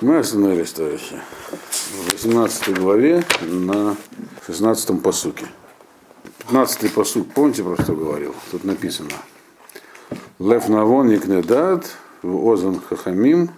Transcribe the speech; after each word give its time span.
Мы 0.00 0.18
остановились, 0.18 0.72
товарищи, 0.72 1.18
в 1.70 2.12
18 2.12 2.78
главе 2.78 3.24
на 3.42 3.96
16 4.46 5.02
посуке. 5.02 5.46
15 6.40 6.92
посук, 6.92 7.28
помните, 7.32 7.62
про 7.62 7.82
что 7.82 7.94
говорил? 7.94 8.34
Тут 8.50 8.64
написано. 8.64 9.10
Лев 10.38 10.68
навон 10.68 11.08
никнедат, 11.08 11.86
в 12.22 12.46
озан 12.52 12.80
хахамим, 12.80 13.50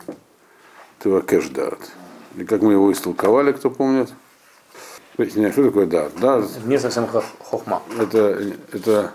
тывакеш 1.00 1.48
дат. 1.48 1.78
И 2.36 2.44
как 2.44 2.62
мы 2.62 2.72
его 2.72 2.92
истолковали, 2.92 3.52
кто 3.52 3.70
помнит? 3.70 4.10
Нет, 5.18 5.52
что 5.52 5.64
такое 5.64 5.86
дат? 5.86 6.12
Дат 6.20 6.44
Не 6.64 6.78
совсем 6.78 7.06
хох- 7.08 7.24
хохма. 7.40 7.82
это, 7.98 8.54
это 8.72 9.12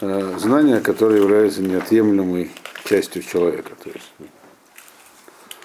э, 0.00 0.38
знание, 0.38 0.80
которое 0.80 1.20
является 1.20 1.60
неотъемлемой 1.62 2.50
частью 2.84 3.22
человека. 3.22 3.72
То 3.84 3.90
есть, 3.90 4.10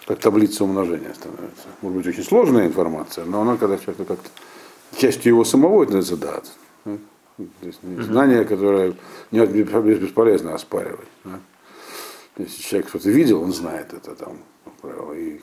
как 0.06 0.20
таблица 0.20 0.64
умножения 0.64 1.14
становится. 1.14 1.68
Может 1.82 1.98
быть, 1.98 2.08
очень 2.08 2.24
сложная 2.24 2.68
информация, 2.68 3.26
но 3.26 3.42
она, 3.42 3.58
когда 3.58 3.78
человек 3.78 4.08
как-то 4.08 4.30
частью 4.98 5.34
его 5.34 5.46
самого, 5.46 5.86
это? 5.86 6.02
То 6.86 6.98
есть, 7.64 7.80
знание, 7.84 8.46
которое 8.46 8.94
не 9.32 9.40
бесполезно 9.46 10.54
оспаривать. 10.54 11.08
да. 11.24 11.40
Если 12.38 12.62
человек 12.62 12.90
что-то 12.90 13.10
видел, 13.10 13.42
он 13.42 13.54
знает 13.54 13.94
это 13.94 14.16
там, 14.16 14.38
правило, 14.82 15.14
и 15.14 15.40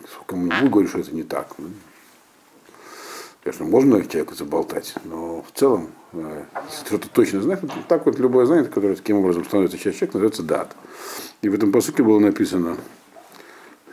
будет 0.49 0.71
говорить, 0.71 0.91
что 0.91 1.01
это 1.01 1.15
не 1.15 1.23
так. 1.23 1.49
да. 1.59 1.65
Конечно, 3.43 3.65
можно 3.65 4.05
человеку 4.05 4.35
заболтать, 4.35 4.95
но 5.05 5.43
в 5.43 5.59
целом, 5.59 5.89
э, 6.13 6.45
если 6.71 6.85
кто-то 6.85 7.09
точно 7.09 7.41
знает, 7.41 7.63
вот 7.63 7.73
так 7.89 8.05
вот 8.05 8.19
любое 8.19 8.45
знание, 8.45 8.67
которое 8.67 8.97
таким 8.97 9.17
образом 9.17 9.47
становится 9.47 9.79
частью 9.79 10.09
человека, 10.09 10.19
называется 10.19 10.43
дат. 10.43 10.77
И 11.41 11.49
в 11.49 11.55
этом 11.55 11.73
посылке 11.73 12.03
было 12.03 12.19
написано, 12.19 12.77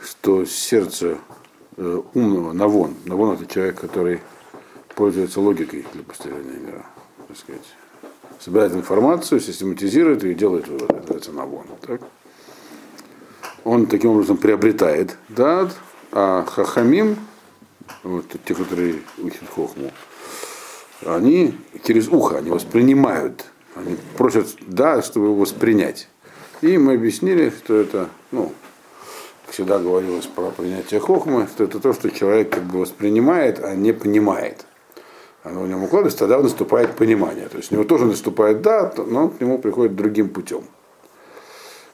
что 0.09 0.45
сердце 0.45 1.17
э, 1.75 2.01
умного, 2.13 2.53
навон, 2.53 2.95
навон 3.05 3.35
это 3.35 3.45
человек, 3.45 3.79
который 3.79 4.21
пользуется 4.95 5.41
логикой 5.41 5.85
для 5.93 6.03
постижения 6.03 6.59
мира, 6.59 6.85
так 7.27 7.37
сказать. 7.37 7.61
Собирает 8.39 8.73
информацию, 8.73 9.39
систематизирует 9.39 10.23
и 10.23 10.33
делает 10.33 10.67
выводы, 10.67 10.93
называется 10.95 11.31
навон. 11.31 11.65
Так? 11.81 12.01
Он 13.63 13.87
таким 13.87 14.11
образом 14.11 14.37
приобретает 14.37 15.17
дат, 15.29 15.75
а 16.11 16.45
хахамим, 16.45 17.17
вот 18.03 18.25
те, 18.45 18.55
которые 18.55 19.01
учат 19.17 19.49
хохму, 19.53 19.91
они 21.05 21.55
через 21.83 22.07
ухо, 22.07 22.37
они 22.37 22.49
воспринимают, 22.49 23.45
они 23.75 23.97
просят 24.17 24.55
да, 24.61 25.01
чтобы 25.01 25.27
его 25.27 25.35
воспринять. 25.35 26.07
И 26.61 26.77
мы 26.77 26.93
объяснили, 26.93 27.49
что 27.49 27.75
это, 27.75 28.09
ну, 28.31 28.53
всегда 29.49 29.79
говорилось 29.79 30.25
про 30.25 30.51
принятие 30.51 30.99
хохмы, 30.99 31.47
что 31.47 31.63
это 31.63 31.79
то, 31.79 31.93
что 31.93 32.09
человек 32.09 32.49
как 32.49 32.63
бы 32.63 32.79
воспринимает, 32.79 33.63
а 33.63 33.75
не 33.75 33.93
понимает. 33.93 34.65
Оно 35.43 35.61
в 35.61 35.67
нем 35.67 35.83
укладывается, 35.83 36.19
тогда 36.19 36.39
наступает 36.39 36.95
понимание. 36.95 37.47
То 37.47 37.57
есть 37.57 37.71
у 37.71 37.75
него 37.75 37.85
тоже 37.85 38.05
наступает 38.05 38.61
да, 38.61 38.91
но 38.97 39.29
к 39.29 39.39
нему 39.39 39.59
приходит 39.59 39.95
другим 39.95 40.29
путем. 40.29 40.63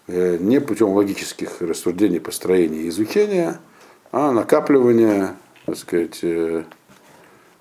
Э, 0.08 0.38
Не 0.40 0.60
путем 0.60 0.90
логических 0.90 1.62
рассуждений, 1.62 2.20
построения 2.20 2.82
и 2.82 2.90
изучения, 2.90 3.60
а 4.12 4.32
накапливания, 4.32 5.36
так 5.66 5.78
сказать, 5.78 6.20
э, 6.24 6.64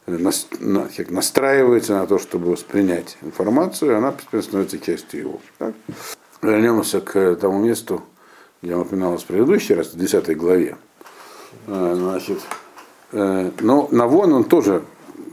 настраивается 0.06 1.95
на 1.95 2.06
то, 2.06 2.19
чтобы 2.19 2.51
воспринять 2.51 3.17
информацию, 3.23 3.93
и 3.93 3.95
она 3.95 4.12
постепенно 4.12 4.43
становится 4.43 4.79
частью 4.79 5.21
его. 5.21 5.41
Так? 5.59 5.75
Вернемся 6.43 7.01
к 7.01 7.37
тому 7.37 7.61
месту, 7.61 8.03
где 8.63 8.77
упоминалось 8.77 9.23
в 9.25 9.27
предыдущий 9.27 9.75
раз, 9.75 9.89
в 9.89 9.99
10 9.99 10.37
главе. 10.37 10.77
Э, 11.67 11.95
Значит, 11.97 12.39
э, 13.11 13.51
но 13.61 13.89
Навон 13.91 14.33
он 14.33 14.45
тоже 14.45 14.85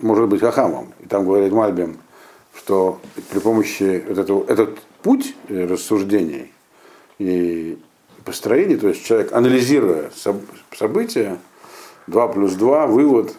может 0.01 0.27
быть 0.27 0.41
хахамом. 0.41 0.93
И 0.99 1.05
там 1.05 1.25
говорит 1.25 1.53
Мальбим, 1.53 1.97
что 2.57 2.99
при 3.31 3.39
помощи 3.39 4.03
вот 4.07 4.17
этого, 4.17 4.43
этот 4.47 4.79
путь 5.03 5.35
э, 5.47 5.65
рассуждений 5.65 6.51
и 7.19 7.77
построений, 8.25 8.77
то 8.77 8.87
есть 8.87 9.05
человек, 9.05 9.31
анализируя 9.31 10.09
соб- 10.15 10.43
события, 10.75 11.37
2 12.07 12.27
плюс 12.29 12.53
2, 12.53 12.87
вывод, 12.87 13.35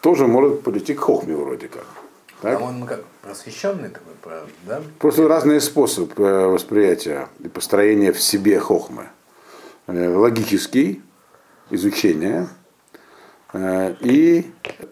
тоже 0.00 0.28
может 0.28 0.62
прийти 0.62 0.94
к 0.94 1.00
хохме 1.00 1.34
вроде 1.34 1.66
как. 1.66 1.86
Так? 2.40 2.60
А 2.60 2.64
он 2.64 2.86
как 2.86 3.04
просвещенный 3.22 3.88
такой, 3.88 4.12
да? 4.66 4.80
Просто 4.98 5.26
разные 5.26 5.60
способы 5.60 6.48
восприятия 6.48 7.28
и 7.40 7.48
построения 7.48 8.12
в 8.12 8.20
себе 8.20 8.58
хохмы. 8.58 9.08
Э, 9.86 10.08
Логический, 10.16 11.02
изучение 11.70 12.48
э, 13.52 13.94
и 14.00 14.46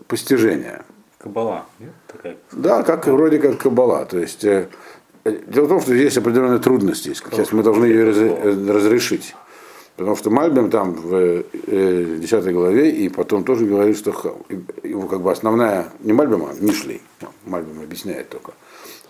постижение. 0.09 0.83
Кабала. 1.19 1.67
нет? 1.79 1.93
Такая. 2.07 2.37
Да, 2.53 2.83
как 2.83 3.07
вроде 3.07 3.39
как 3.39 3.59
кабала. 3.59 4.05
То 4.07 4.19
есть 4.19 4.45
э, 4.45 4.69
дело 5.25 5.67
в 5.67 5.69
том, 5.69 5.81
что 5.81 5.95
есть 5.95 6.17
определенные 6.17 6.59
трудности. 6.61 7.15
Сейчас 7.15 7.53
мы 7.53 7.63
должны 7.63 7.85
ее 7.85 8.05
раз- 8.05 8.69
разрешить. 8.69 9.35
Потому 9.97 10.17
что 10.17 10.31
Мальбим 10.31 10.71
там 10.71 10.95
в 10.95 11.15
э, 11.15 12.17
10 12.21 12.53
главе 12.55 12.91
и 12.91 13.09
потом 13.11 13.45
тоже 13.45 13.67
говорит, 13.67 13.99
что 13.99 14.13
его 14.83 15.07
как 15.07 15.21
бы 15.21 15.31
основная, 15.31 15.89
не 16.01 16.15
Мальбим, 16.15 16.47
а 16.47 16.55
Мишлей, 16.59 17.03
Мальбим 17.45 17.83
объясняет 17.83 18.31
только, 18.31 18.53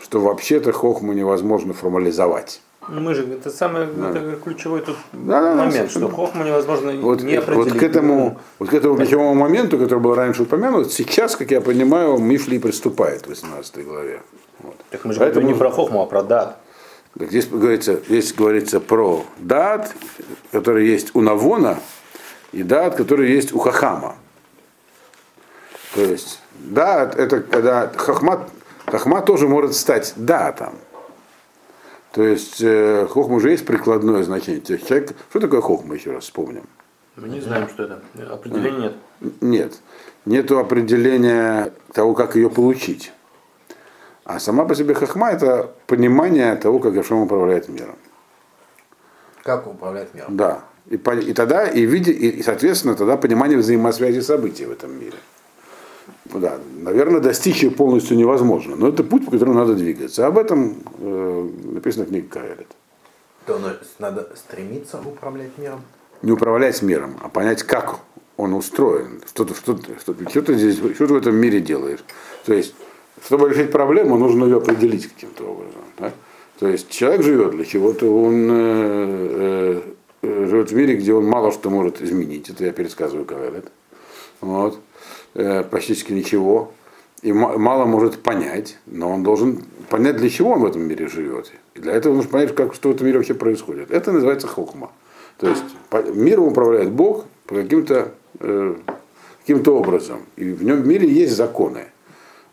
что 0.00 0.20
вообще-то 0.20 0.72
хохму 0.72 1.12
невозможно 1.12 1.74
формализовать. 1.74 2.60
Ну, 2.88 3.00
мы 3.00 3.14
же, 3.14 3.24
это 3.34 3.50
самый 3.50 3.82
это 3.84 4.36
ключевой 4.42 4.80
тут 4.80 4.96
Да-да-да, 5.12 5.54
момент, 5.54 5.90
что 5.90 6.00
совершенно. 6.00 6.10
хохму 6.10 6.44
невозможно 6.44 6.92
Вот, 7.00 7.22
не 7.22 7.36
вот 7.38 7.48
определить. 7.48 7.78
к 7.78 7.82
этому, 7.82 8.40
вот 8.58 8.68
к 8.70 8.74
этому 8.74 8.96
ключевому 8.96 9.34
моменту, 9.34 9.78
который 9.78 10.00
был 10.00 10.14
раньше 10.14 10.42
упомянут, 10.42 10.90
сейчас, 10.92 11.36
как 11.36 11.50
я 11.50 11.60
понимаю, 11.60 12.16
Мишли 12.18 12.58
приступает 12.58 13.26
в 13.26 13.28
18 13.28 13.84
главе. 13.84 14.22
Вот. 14.60 14.76
Так 14.90 15.04
мы 15.04 15.12
же 15.12 15.18
Поэтому- 15.20 15.42
говорим 15.42 15.54
не 15.54 15.58
про 15.58 15.70
хохму, 15.70 16.02
а 16.02 16.06
про 16.06 16.22
дат. 16.22 16.58
Так 17.18 17.28
здесь 17.28 17.46
говорится, 17.48 18.00
здесь 18.08 18.32
говорится 18.32 18.80
про 18.80 19.24
дат, 19.38 19.94
который 20.50 20.86
есть 20.88 21.10
у 21.14 21.20
Навона, 21.20 21.78
и 22.52 22.62
дат, 22.62 22.96
который 22.96 23.30
есть 23.30 23.52
у 23.52 23.58
Хахама. 23.58 24.16
То 25.94 26.00
есть 26.02 26.40
дат 26.54 27.16
это 27.16 27.40
когда 27.40 27.88
хахма, 27.96 28.48
хахма 28.86 29.20
тоже 29.22 29.48
может 29.48 29.74
стать 29.74 30.12
датом. 30.16 30.74
То 32.12 32.22
есть 32.24 32.60
э, 32.60 33.06
хохма 33.08 33.36
уже 33.36 33.50
есть 33.50 33.64
прикладное 33.64 34.22
значение. 34.24 34.60
То 34.60 34.72
есть 34.72 34.88
человек, 34.88 35.14
что 35.30 35.40
такое 35.40 35.60
хохма, 35.60 35.94
еще 35.94 36.10
раз 36.12 36.24
вспомним. 36.24 36.64
Мы 37.16 37.28
не 37.28 37.40
знаем, 37.40 37.68
что 37.68 37.84
это. 37.84 38.02
Определения 38.30 38.94
нет. 39.20 39.32
Нет. 39.40 39.80
Нету 40.24 40.58
определения 40.58 41.72
того, 41.92 42.14
как 42.14 42.36
ее 42.36 42.50
получить. 42.50 43.12
А 44.24 44.38
сама 44.38 44.64
по 44.64 44.74
себе 44.74 44.94
хахма 44.94 45.30
это 45.30 45.72
понимание 45.86 46.54
того, 46.56 46.78
как 46.78 46.94
Гашем 46.94 47.18
управляет 47.18 47.68
миром. 47.68 47.96
Как 49.42 49.66
управлять 49.66 50.14
миром? 50.14 50.36
Да. 50.36 50.64
И, 50.88 50.96
и 50.96 51.32
тогда, 51.32 51.66
и, 51.66 51.84
виде, 51.86 52.12
и, 52.12 52.28
и, 52.28 52.42
соответственно, 52.42 52.94
тогда 52.94 53.16
понимание 53.16 53.58
взаимосвязи 53.58 54.20
событий 54.20 54.66
в 54.66 54.72
этом 54.72 54.98
мире. 54.98 55.16
Да, 56.34 56.58
наверное, 56.78 57.20
достичь 57.20 57.62
ее 57.62 57.70
полностью 57.70 58.16
невозможно, 58.16 58.76
но 58.76 58.88
это 58.88 59.02
путь, 59.02 59.24
по 59.24 59.30
которому 59.32 59.56
надо 59.58 59.74
двигаться. 59.74 60.26
Об 60.26 60.38
этом 60.38 60.76
э, 60.98 61.48
написано 61.72 62.04
в 62.04 62.08
книге 62.08 62.28
Каэлит. 62.28 62.68
То 63.46 63.58
ну, 63.58 63.68
надо 63.98 64.28
стремиться 64.36 65.00
управлять 65.04 65.56
миром. 65.58 65.80
Не 66.22 66.32
управлять 66.32 66.82
миром, 66.82 67.16
а 67.22 67.28
понять, 67.28 67.62
как 67.62 67.98
он 68.36 68.54
устроен, 68.54 69.20
что 69.26 69.44
ты, 69.44 69.54
что, 69.54 69.74
ты- 69.74 69.98
что, 69.98 70.14
что 70.28 70.42
ты 70.42 70.54
здесь, 70.54 70.76
что 70.76 71.06
ты 71.06 71.14
в 71.14 71.16
этом 71.16 71.34
мире 71.36 71.60
делаешь. 71.60 72.00
То 72.46 72.54
есть, 72.54 72.74
чтобы 73.24 73.48
решить 73.50 73.72
проблему, 73.72 74.16
нужно 74.16 74.44
ее 74.44 74.58
определить 74.58 75.08
каким-то 75.08 75.44
образом. 75.44 75.82
да? 75.98 76.12
То 76.58 76.68
есть 76.68 76.90
человек 76.90 77.22
живет 77.22 77.50
для 77.52 77.64
чего-то, 77.64 78.06
он 78.06 78.48
э, 78.50 79.82
э, 80.22 80.46
живет 80.46 80.70
в 80.70 80.74
мире, 80.74 80.96
где 80.96 81.12
он 81.14 81.24
мало 81.24 81.52
что 81.52 81.70
может 81.70 82.02
изменить. 82.02 82.50
Это 82.50 82.64
я 82.64 82.72
пересказываю 82.72 83.24
Кавелет. 83.24 83.70
Вот. 84.40 84.78
Э, 85.34 85.62
практически 85.62 86.12
ничего. 86.12 86.72
И 87.22 87.32
ма- 87.32 87.58
мало 87.58 87.84
может 87.84 88.22
понять, 88.22 88.78
но 88.86 89.10
он 89.10 89.22
должен 89.22 89.62
понять, 89.88 90.16
для 90.16 90.28
чего 90.30 90.52
он 90.52 90.60
в 90.60 90.66
этом 90.66 90.82
мире 90.82 91.08
живет. 91.08 91.52
И 91.74 91.80
для 91.80 91.92
этого 91.92 92.14
нужно 92.14 92.30
понять, 92.30 92.54
как, 92.54 92.74
что 92.74 92.88
в 92.88 92.94
этом 92.94 93.06
мире 93.06 93.18
вообще 93.18 93.34
происходит. 93.34 93.90
Это 93.90 94.12
называется 94.12 94.46
хохма. 94.46 94.90
То 95.38 95.48
есть 95.48 95.64
миром 96.14 96.48
управляет 96.48 96.90
Бог 96.90 97.26
по 97.46 97.54
каким-то 97.54 98.12
э, 98.40 98.74
каким-то 99.40 99.76
образом. 99.76 100.20
И 100.36 100.44
в 100.50 100.62
нем 100.62 100.82
в 100.82 100.86
мире 100.86 101.08
есть 101.08 101.34
законы. 101.34 101.86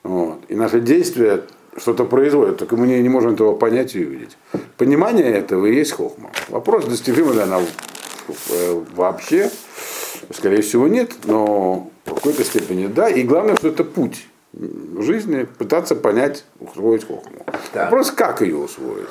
Вот. 0.04 0.40
И 0.48 0.56
наши 0.56 0.80
действия 0.80 1.44
что-то 1.76 2.06
производят, 2.06 2.58
только 2.58 2.76
мы 2.76 2.88
не, 2.88 3.02
не 3.02 3.10
можем 3.10 3.34
этого 3.34 3.56
понять 3.56 3.96
и 3.96 4.06
увидеть. 4.06 4.38
Понимание 4.78 5.32
этого 5.32 5.66
и 5.66 5.76
есть 5.76 5.92
хохма. 5.92 6.32
Вопрос, 6.50 6.86
достижима 6.86 7.34
ли 7.34 7.40
она 7.40 7.60
э, 7.60 8.82
вообще, 8.96 9.52
скорее 10.34 10.62
всего, 10.62 10.88
нет, 10.88 11.14
но 11.26 11.90
в 12.06 12.14
какой-то 12.14 12.44
степени 12.44 12.88
да. 12.88 13.10
И 13.10 13.24
главное, 13.24 13.56
что 13.56 13.70
это 13.70 13.84
путь. 13.84 14.28
жизни 15.00 15.44
пытаться 15.44 15.96
понять, 15.96 16.46
усвоить 16.60 17.06
хохму. 17.06 17.46
Да. 17.74 17.86
Вопрос, 17.86 18.12
как 18.12 18.42
ее 18.42 18.58
усвоить? 18.58 19.08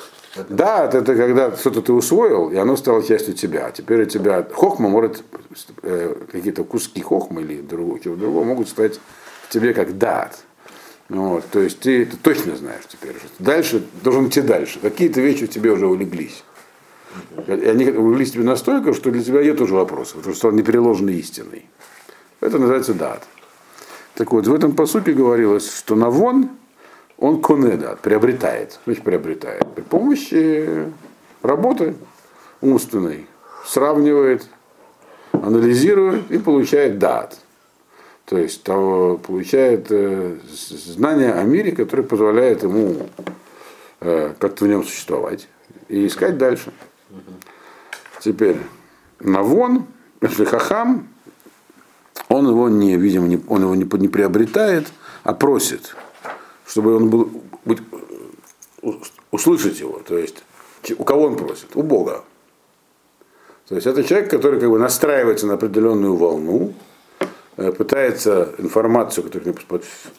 Да, 0.49 0.85
это, 0.85 0.99
это 0.99 1.15
когда 1.15 1.55
что-то 1.55 1.81
ты 1.81 1.93
усвоил, 1.93 2.49
и 2.49 2.57
оно 2.57 2.75
стало 2.75 3.03
частью 3.03 3.33
тебя. 3.33 3.71
Теперь 3.71 4.03
у 4.03 4.05
тебя 4.05 4.45
хохма 4.51 4.89
может, 4.89 5.23
э, 5.83 6.15
какие-то 6.31 6.63
куски 6.63 7.01
хохмы 7.01 7.41
или 7.41 7.61
другого, 7.61 7.99
чего 7.99 8.15
другого 8.15 8.43
могут 8.43 8.69
стать 8.69 8.99
в 9.43 9.49
тебе 9.49 9.73
как 9.73 9.97
дат. 9.97 10.37
Вот, 11.09 11.45
то 11.51 11.61
есть 11.61 11.79
ты, 11.79 12.05
ты 12.05 12.17
точно 12.17 12.55
знаешь 12.57 12.83
теперь. 12.87 13.15
что 13.15 13.27
Дальше 13.39 13.83
должен 14.03 14.27
идти 14.27 14.41
дальше. 14.41 14.79
Какие-то 14.79 15.21
вещи 15.21 15.45
в 15.45 15.49
тебе 15.49 15.71
уже 15.71 15.87
улеглись. 15.87 16.43
И 17.47 17.51
они 17.51 17.89
улеглись 17.89 18.31
тебе 18.31 18.43
настолько, 18.43 18.93
что 18.93 19.11
для 19.11 19.23
тебя 19.23 19.43
нет 19.43 19.59
уже 19.61 19.73
вопросов, 19.73 20.17
потому 20.17 20.33
что 20.33 20.39
стал 20.39 20.51
непереложенной 20.51 21.15
истиной. 21.15 21.65
Это 22.41 22.59
называется 22.59 22.93
дат. 22.93 23.23
Так 24.15 24.31
вот, 24.31 24.47
в 24.47 24.53
этом 24.53 24.75
посуке 24.75 25.13
говорилось, 25.13 25.75
что 25.75 25.95
Навон, 25.95 26.49
он 27.17 27.41
конеда, 27.41 27.97
приобретает. 28.01 28.79
Значит, 28.85 29.03
приобретает. 29.03 29.65
При 29.75 29.81
помощи 29.81 30.85
работы 31.41 31.95
умственной 32.61 33.27
сравнивает, 33.65 34.47
анализирует 35.31 36.31
и 36.31 36.37
получает 36.37 36.99
дат. 36.99 37.37
То 38.25 38.37
есть 38.37 38.63
того, 38.63 39.17
получает 39.17 39.87
э, 39.89 40.37
знания 40.49 41.31
о 41.31 41.43
мире, 41.43 41.71
которые 41.71 42.05
позволяют 42.05 42.63
ему 42.63 43.07
э, 44.01 44.33
как-то 44.37 44.65
в 44.65 44.67
нем 44.67 44.83
существовать 44.83 45.47
и 45.87 46.07
искать 46.07 46.37
дальше. 46.37 46.73
Теперь 48.19 48.57
Навон, 49.19 49.85
если 50.21 50.45
Хахам, 50.45 51.07
он 52.29 52.47
его 52.47 52.69
не, 52.69 52.97
видимо, 52.97 53.27
не, 53.27 53.39
он 53.47 53.61
его 53.61 53.75
не, 53.75 53.83
не 53.83 54.07
приобретает, 54.07 54.87
а 55.23 55.33
просит, 55.33 55.95
чтобы 56.65 56.95
он 56.95 57.09
был, 57.09 57.43
быть, 57.63 57.79
услышать 59.31 59.79
его. 59.79 60.01
То 60.05 60.17
есть, 60.17 60.43
у 60.97 61.03
кого 61.03 61.25
он 61.25 61.37
просит? 61.37 61.75
У 61.75 61.83
Бога. 61.83 62.23
То 63.67 63.75
есть 63.75 63.87
это 63.87 64.03
человек, 64.03 64.29
который 64.29 64.59
как 64.59 64.69
бы 64.69 64.79
настраивается 64.79 65.45
на 65.45 65.53
определенную 65.53 66.15
волну, 66.15 66.73
пытается 67.57 68.53
информацию, 68.59 69.23
которую 69.23 69.55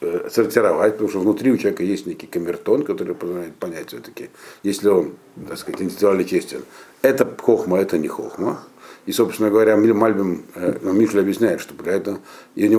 э, 0.01 0.29
сортировать, 0.31 0.93
потому 0.95 1.09
что 1.09 1.21
внутри 1.21 1.53
у 1.53 1.57
человека 1.57 1.85
есть 1.85 2.07
некий 2.07 2.27
камертон, 2.27 2.83
который 2.83 3.15
позволяет 3.15 3.55
понять 3.55 3.89
все-таки, 3.89 4.31
если 4.65 4.89
он, 4.89 5.13
так 5.49 5.57
сказать, 5.57 5.81
интеллектуально 5.81 6.25
честен, 6.25 6.63
это 7.03 7.33
хохма, 7.39 7.79
это 7.79 7.97
не 7.97 8.09
хохма. 8.09 8.61
И, 9.07 9.13
собственно 9.13 9.51
говоря, 9.51 9.77
Мальбим, 9.77 10.43
э, 10.57 10.79
ну, 10.83 10.93
Мишль 10.93 11.21
объясняет, 11.21 11.61
что 11.61 11.75
для 11.75 11.93
этого 11.93 12.19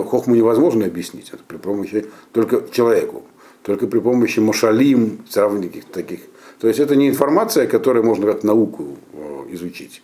хохму 0.04 0.36
невозможно 0.36 0.86
объяснить, 0.86 1.30
это 1.30 1.42
при 1.48 1.58
помощи 1.58 2.06
только 2.34 2.64
человеку, 2.72 3.24
только 3.64 3.88
при 3.88 4.00
помощи 4.00 4.40
машалим, 4.40 5.24
сравнений 5.30 5.70
каких-то 5.70 5.94
таких. 5.94 6.20
То 6.60 6.68
есть 6.68 6.80
это 6.80 6.98
не 6.98 7.08
информация, 7.08 7.66
которую 7.66 8.06
можно 8.06 8.32
как 8.32 8.44
науку 8.44 8.98
э, 9.14 9.46
изучить. 9.52 10.04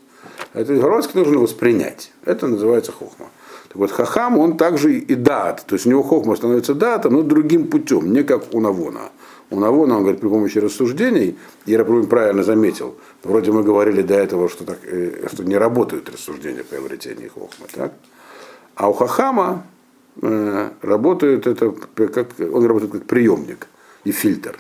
Это 0.53 0.73
информация, 0.73 1.09
которую 1.09 1.33
нужно 1.33 1.43
воспринять. 1.43 2.11
Это 2.23 2.47
называется 2.47 2.93
хохма. 2.93 3.27
Так 3.75 3.79
вот, 3.81 3.91
хахам, 3.91 4.37
он 4.37 4.55
также 4.55 4.99
и 4.99 5.15
дат. 5.15 5.65
То 5.67 5.75
есть 5.75 5.85
у 5.85 5.89
него 5.89 6.01
хохма 6.01 6.37
становится 6.37 6.73
датом, 6.73 7.13
но 7.13 7.23
другим 7.23 7.67
путем, 7.67 8.13
не 8.13 8.23
как 8.23 8.53
у 8.53 8.61
Навона. 8.61 9.09
У 9.49 9.59
Навона, 9.59 9.97
он 9.97 10.03
говорит, 10.03 10.21
при 10.21 10.29
помощи 10.29 10.59
рассуждений, 10.59 11.37
Рабрун 11.67 12.07
правильно 12.07 12.41
заметил, 12.41 12.95
вроде 13.23 13.51
мы 13.51 13.63
говорили 13.63 14.01
до 14.01 14.13
этого, 14.13 14.47
что, 14.47 14.63
так, 14.63 14.77
э, 14.83 15.27
что 15.27 15.43
не 15.43 15.57
работают 15.57 16.09
рассуждения 16.09 16.63
по 16.63 16.69
приобретении. 16.69 17.29
Так? 17.73 17.91
А 18.75 18.89
у 18.89 18.93
Хахама 18.93 19.63
э, 20.21 20.69
работает 20.81 21.45
это, 21.45 21.73
как, 21.95 22.27
он 22.39 22.65
работает 22.65 22.93
как 22.93 23.03
приемник 23.03 23.67
и 24.05 24.13
фильтр 24.13 24.57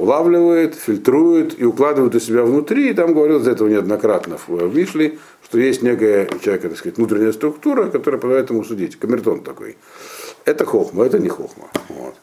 улавливает, 0.00 0.74
фильтрует 0.74 1.60
и 1.60 1.64
укладывает 1.64 2.14
у 2.14 2.20
себя 2.20 2.42
внутри. 2.42 2.90
И 2.90 2.94
там 2.94 3.12
говорилось 3.12 3.44
до 3.44 3.50
этого 3.50 3.68
неоднократно 3.68 4.38
в 4.46 4.68
Вишли, 4.68 5.18
что 5.50 5.58
есть 5.58 5.82
некая 5.82 6.28
у 6.32 6.38
человека, 6.38 6.68
так 6.68 6.78
сказать, 6.78 6.96
внутренняя 6.96 7.32
структура, 7.32 7.90
которая 7.90 8.20
позволяет 8.20 8.50
ему 8.50 8.62
судить. 8.62 8.96
Камертон 8.96 9.42
такой. 9.42 9.76
Это 10.44 10.64
хохма, 10.64 11.04
это 11.04 11.18
не 11.18 11.28
хохма. 11.28 11.68
Вот. 11.88 12.14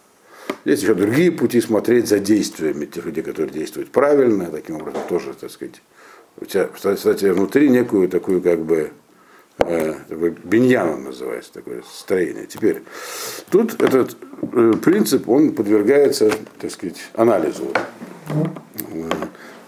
Есть 0.63 0.83
еще 0.83 0.93
другие 0.93 1.33
пути 1.33 1.59
смотреть 1.59 2.07
за 2.07 2.19
действиями 2.19 2.85
тех 2.85 3.05
людей, 3.05 3.21
которые 3.21 3.51
действуют 3.51 3.91
правильно, 3.91 4.45
таким 4.45 4.77
образом 4.77 5.01
тоже, 5.09 5.33
так 5.33 5.51
сказать, 5.51 5.81
у 6.39 6.45
тебя, 6.45 6.69
кстати, 6.73 7.25
внутри 7.25 7.69
некую 7.69 8.07
такую 8.07 8.41
как 8.41 8.61
бы 8.63 8.91
э, 9.59 9.93
он 10.09 11.03
называется, 11.03 11.51
такое 11.51 11.83
строение. 11.93 12.45
Теперь, 12.45 12.81
тут 13.49 13.81
этот 13.81 14.15
э, 14.53 14.71
принцип, 14.81 15.27
он 15.27 15.51
подвергается, 15.51 16.31
так 16.61 16.71
сказать, 16.71 16.99
анализу. 17.13 17.73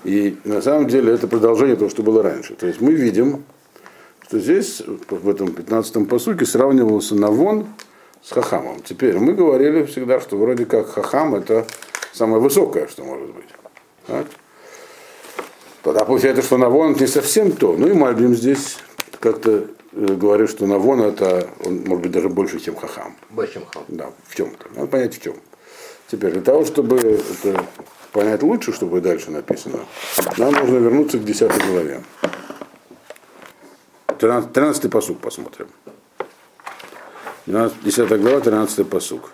И 0.09 0.35
на 0.43 0.59
самом 0.59 0.87
деле 0.87 1.13
это 1.13 1.27
продолжение 1.27 1.75
того, 1.75 1.87
что 1.91 2.01
было 2.01 2.23
раньше. 2.23 2.55
То 2.55 2.65
есть 2.65 2.81
мы 2.81 2.93
видим, 2.93 3.43
что 4.23 4.39
здесь, 4.39 4.81
в 5.07 5.29
этом 5.29 5.49
15-м 5.49 6.07
посуке, 6.07 6.47
сравнивался 6.47 7.13
Навон 7.13 7.67
с 8.23 8.31
Хахамом. 8.31 8.81
Теперь 8.83 9.19
мы 9.19 9.33
говорили 9.33 9.83
всегда, 9.83 10.19
что 10.19 10.35
вроде 10.37 10.65
как 10.65 10.87
Хахам 10.87 11.35
это 11.35 11.67
самое 12.11 12.41
высокое, 12.41 12.87
что 12.87 13.03
может 13.03 13.27
быть. 13.27 13.45
Так? 14.07 14.25
Тогда 15.83 16.05
получается, 16.05 16.41
что 16.41 16.57
Навон 16.57 16.93
не 16.93 17.05
совсем 17.05 17.51
то. 17.51 17.75
Ну 17.77 17.87
и 17.87 17.93
Мальбим 17.93 18.33
здесь 18.33 18.79
как-то 19.19 19.67
э, 19.91 20.15
говорит, 20.15 20.49
что 20.49 20.65
Навон 20.65 21.01
это, 21.01 21.51
он 21.63 21.83
может 21.85 22.01
быть 22.01 22.11
даже 22.11 22.29
больше, 22.29 22.59
чем 22.59 22.75
Хахам. 22.75 23.15
Больше, 23.29 23.53
чем 23.53 23.65
хам. 23.71 23.83
Да, 23.87 24.09
в 24.27 24.35
чем-то. 24.35 24.69
Надо 24.73 24.87
понять 24.87 25.15
в 25.15 25.21
чем. 25.21 25.35
Теперь, 26.07 26.31
для 26.31 26.41
того, 26.41 26.65
чтобы 26.65 26.97
это 26.97 27.63
понять 28.11 28.43
лучше, 28.43 28.73
чтобы 28.73 29.01
дальше 29.01 29.31
написано, 29.31 29.79
нам 30.37 30.53
нужно 30.53 30.77
вернуться 30.77 31.17
к 31.17 31.23
10 31.23 31.51
главе. 31.67 32.03
13, 34.19 34.51
13 34.51 34.91
посук 34.91 35.19
посмотрим. 35.19 35.67
12, 37.45 37.83
10 37.83 38.21
глава, 38.21 38.39
13 38.41 38.89
посук. 38.89 39.31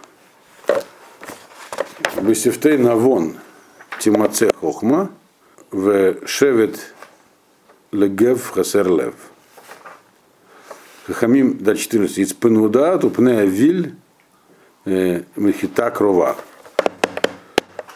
Бесифтей 2.22 2.78
навон 2.78 3.38
тимаце 4.00 4.52
хохма 4.54 5.12
в 5.72 6.26
шевет 6.28 6.94
легев 7.92 8.52
хасер 8.52 8.88
лев. 8.90 9.16
Хахамим, 11.08 11.58
да, 11.60 11.76
14. 11.76 12.20
Ицпенуда, 12.20 12.98
тупне 12.98 13.46
виль, 13.46 13.96
э, 14.86 15.24
мехита 15.36 15.92
крова. 15.92 16.36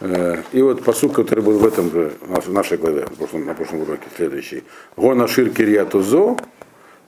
Э, 0.01 0.41
И 0.53 0.61
вот 0.61 0.83
посук, 0.83 1.13
который 1.15 1.43
был 1.43 1.59
в 1.59 1.65
этом 1.65 1.89
в 1.89 2.53
нашей 2.53 2.77
главе, 2.77 3.05
в 3.05 3.15
прошлом- 3.17 3.45
на 3.45 3.53
прошлом 3.53 3.81
уроке, 3.81 4.07
следующий. 4.15 4.63
Гона 4.95 5.27
шир 5.27 5.49
кирьятузо, 5.49 6.37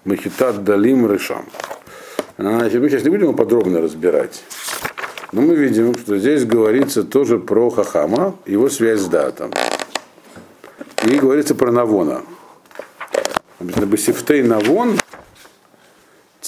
מחיתת 0.06 0.63
דלים 0.63 1.12
רישם. 1.12 1.46
Значит, 2.38 2.82
мы 2.82 2.90
сейчас 2.90 3.04
не 3.04 3.10
будем 3.10 3.24
его 3.24 3.34
подробно 3.34 3.82
разбирать. 3.82 4.44
Но 5.32 5.42
мы 5.42 5.56
видим, 5.56 5.96
что 5.96 6.18
здесь 6.18 6.44
говорится 6.44 7.04
тоже 7.04 7.38
про 7.39 7.70
Хахама, 7.70 8.36
его 8.46 8.70
связь 8.70 9.00
с 9.00 9.06
даатом. 9.06 9.51
И 11.06 11.15
говорится 11.15 11.56
про 11.56 11.72
Навона. 11.72 12.22
Написано, 13.60 13.86
בשפתי 13.86 14.44
נבון, 14.44 15.00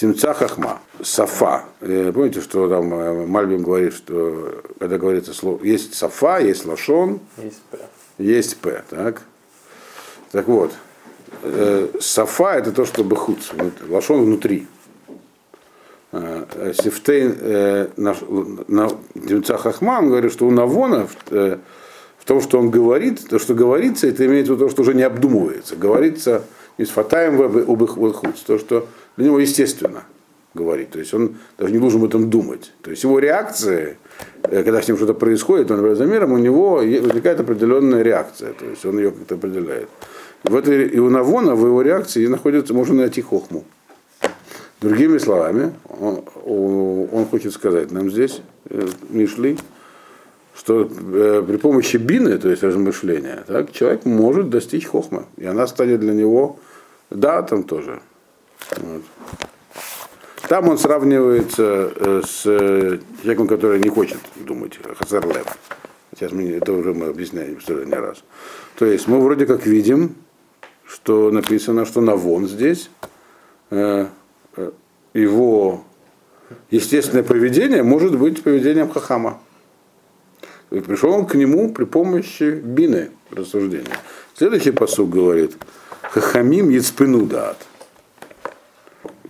תמצא 0.04 0.34
חכמה, 0.34 0.82
שפה. 1.02 1.64
Э, 1.80 2.12
Помните, 2.14 2.42
что 2.42 2.68
там 2.68 2.94
э, 2.94 3.26
Мальбим 3.26 3.64
говорит, 3.64 3.94
что 3.94 4.62
когда 4.78 4.98
говорится 4.98 5.34
слово, 5.34 5.64
есть 5.64 5.94
שפה, 5.94 6.40
есть 6.40 6.66
לשון, 6.66 7.22
Есть 7.42 7.62
פה. 7.72 7.78
есть 8.18 8.58
פה, 8.58 8.84
так? 8.90 9.22
Так 10.34 10.50
вот, 10.50 10.74
э, 11.44 11.88
Сафа 12.02 12.56
это 12.56 12.74
то, 12.74 12.84
что 12.84 13.06
бахуц, 13.06 13.52
Лашон 13.88 14.26
внутри. 14.26 14.68
Э, 16.12 16.74
Сифтейн 16.78 17.38
э, 17.40 17.88
наш- 17.96 18.24
на 18.68 18.90
Тимца 19.14 19.58
Хахма, 19.58 20.00
он 20.00 20.10
говорит, 20.10 20.34
что 20.34 20.46
у 20.48 20.52
Навона 20.52 21.08
в, 21.08 21.16
э, 21.32 21.60
в 22.18 22.26
том, 22.26 22.42
что 22.42 22.60
он 22.60 22.72
говорит, 22.72 23.26
то, 23.30 23.40
что 23.40 23.54
говорится, 23.54 24.08
это 24.08 24.26
имеется 24.26 24.52
в 24.52 24.56
виду 24.58 24.66
то, 24.66 24.70
что 24.70 24.82
уже 24.82 24.96
не 24.96 25.04
обдумывается. 25.04 25.78
Говорится 25.78 26.44
не 26.78 26.84
с 26.84 26.90
фатаем 26.90 27.42
об 27.42 27.84
их 27.84 27.96
выхуц, 27.96 28.42
то, 28.42 28.60
что 28.60 28.86
для 29.18 29.26
него 29.26 29.40
естественно 29.40 30.04
говорить. 30.54 30.92
То 30.92 31.00
есть 31.00 31.14
он 31.14 31.38
даже 31.58 31.74
не 31.74 31.80
должен 31.80 32.02
об 32.02 32.08
этом 32.08 32.30
думать. 32.30 32.72
То 32.82 32.92
есть 32.92 33.04
его 33.04 33.20
реакции, 33.20 33.98
э, 34.44 34.64
когда 34.64 34.82
с 34.82 34.88
ним 34.88 34.98
что-то 34.98 35.14
происходит, 35.14 35.72
он 35.72 35.96
за 35.96 36.06
миром, 36.06 36.34
у 36.34 36.38
него 36.38 36.76
возникает 36.76 37.40
определенная 37.40 38.04
реакция. 38.04 38.54
То 38.54 38.66
есть 38.66 38.86
он 38.86 38.98
ее 38.98 39.12
как-то 39.12 39.36
определяет. 39.36 39.90
В 40.44 40.56
этой, 40.56 40.88
и 40.88 41.00
у 41.00 41.10
Навона 41.10 41.56
в 41.56 41.66
его 41.66 41.82
реакции 41.82 42.28
находится, 42.28 42.74
можно 42.74 42.96
найти 42.96 43.22
хохму. 43.22 43.64
Другими 44.82 45.18
словами, 45.18 45.74
он, 46.00 46.24
он 46.46 47.26
хочет 47.26 47.54
сказать 47.54 47.92
нам 47.92 48.12
здесь, 48.12 48.42
э, 48.70 48.88
Мишли, 49.10 49.58
что 50.56 50.88
э, 50.92 51.44
при 51.48 51.58
помощи 51.58 51.98
бины, 51.98 52.38
то 52.38 52.50
есть 52.50 52.64
размышления, 52.64 53.44
так, 53.48 53.72
человек 53.72 54.06
может 54.06 54.50
достичь 54.50 54.86
хохмы. 54.86 55.24
И 55.38 55.46
она 55.46 55.68
станет 55.68 56.02
для 56.02 56.14
него 56.14 56.60
датом 57.10 57.64
тоже. 57.64 58.02
Вот. 58.78 59.04
там 60.48 60.70
он 60.70 60.78
сравнивается 60.78 61.92
э, 61.96 62.22
с 62.26 62.44
э, 62.46 63.00
человеком, 63.22 63.48
который 63.48 63.80
не 63.80 63.90
хочет 63.90 64.20
думать, 64.36 64.80
Хасар. 64.98 65.26
Сейчас 66.16 66.32
мы, 66.32 66.52
это 66.52 66.74
уже 66.74 66.94
мы 66.94 67.08
объясняли 67.08 67.58
что 67.60 67.84
не 67.84 67.94
раз. 67.94 68.24
То 68.76 68.86
есть 68.86 69.08
мы 69.08 69.20
вроде 69.20 69.46
как 69.46 69.66
видим, 69.66 70.16
что 70.86 71.32
написано, 71.32 71.86
что 71.86 72.02
Навон 72.02 72.48
здесь, 72.48 72.90
э, 73.72 74.08
его 75.14 75.84
естественное 76.70 77.24
поведение 77.24 77.84
может 77.84 78.18
быть 78.18 78.44
поведением 78.44 78.90
Хахама. 78.90 79.40
И 80.72 80.80
пришел 80.80 81.12
он 81.14 81.26
к 81.26 81.36
нему 81.36 81.72
при 81.72 81.86
помощи 81.86 82.52
бины 82.52 83.12
рассуждения. 83.32 83.98
Следующий 84.36 84.72
посуд 84.72 85.10
говорит, 85.10 85.56
Хахамим 86.02 86.70
Яцпину 86.70 87.26
дат. 87.26 87.58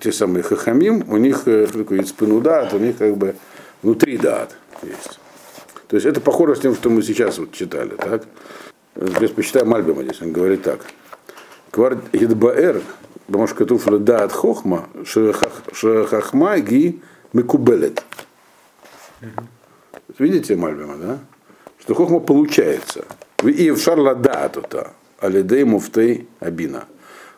Те 0.04 0.12
самые 0.12 0.44
Хахамим, 0.44 1.06
у 1.08 1.16
них, 1.16 1.44
э, 1.46 1.66
что 1.66 1.78
такое 1.78 2.00
Яцпину 2.00 2.42
дат, 2.42 2.74
у 2.74 2.78
них 2.78 2.98
как 2.98 3.16
бы 3.16 3.36
внутри 3.82 4.18
дат 4.18 4.54
есть. 4.82 5.18
То 5.88 5.96
есть 5.96 6.06
это 6.06 6.20
похоже 6.20 6.58
с 6.58 6.60
тем, 6.60 6.76
что 6.76 6.90
мы 6.90 7.02
сейчас 7.02 7.38
вот 7.38 7.54
читали. 7.54 7.96
Так? 7.96 8.26
Здесь 8.98 9.32
почитаем 9.32 9.74
Альбема 9.74 10.04
здесь, 10.04 10.22
он 10.22 10.34
говорит 10.34 10.62
так. 10.64 10.82
Квар 11.72 12.00
Гидбаэр, 12.12 12.82
Бамашкатуф 13.30 13.86
Дат 14.04 14.34
Хохма, 14.34 14.90
Шахахма 15.06 16.60
Ги 16.60 17.02
Мекубелет. 17.32 18.04
Видите 20.20 20.58
Мальбима, 20.58 20.98
да? 20.98 21.20
Что 21.80 21.96
хохма 21.96 22.20
получается. 22.20 23.06
И 23.42 23.72
в 23.72 23.78
шарлада 23.78 24.50
тута, 24.50 24.92
алидей 25.22 25.64
муфтей 25.64 26.28
абина. 26.42 26.88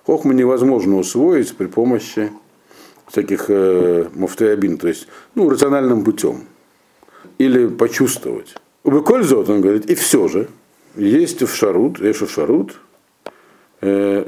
Хохму 0.07 0.31
невозможно 0.31 0.97
усвоить 0.97 1.55
при 1.55 1.67
помощи 1.67 2.31
всяких 3.07 3.45
э, 3.49 4.07
муфтей 4.13 4.53
абин, 4.53 4.77
то 4.77 4.87
есть 4.87 5.07
ну, 5.35 5.49
рациональным 5.49 6.03
путем. 6.03 6.43
Или 7.37 7.67
почувствовать. 7.67 8.55
У 8.83 8.91
Бекользот, 8.91 9.49
он 9.49 9.61
говорит, 9.61 9.89
и 9.89 9.95
все 9.95 10.27
же, 10.27 10.47
есть 10.95 11.41
в 11.41 11.53
шарут, 11.53 11.99
в 11.99 12.29
шарут, 12.29 12.79
э, 13.81 14.25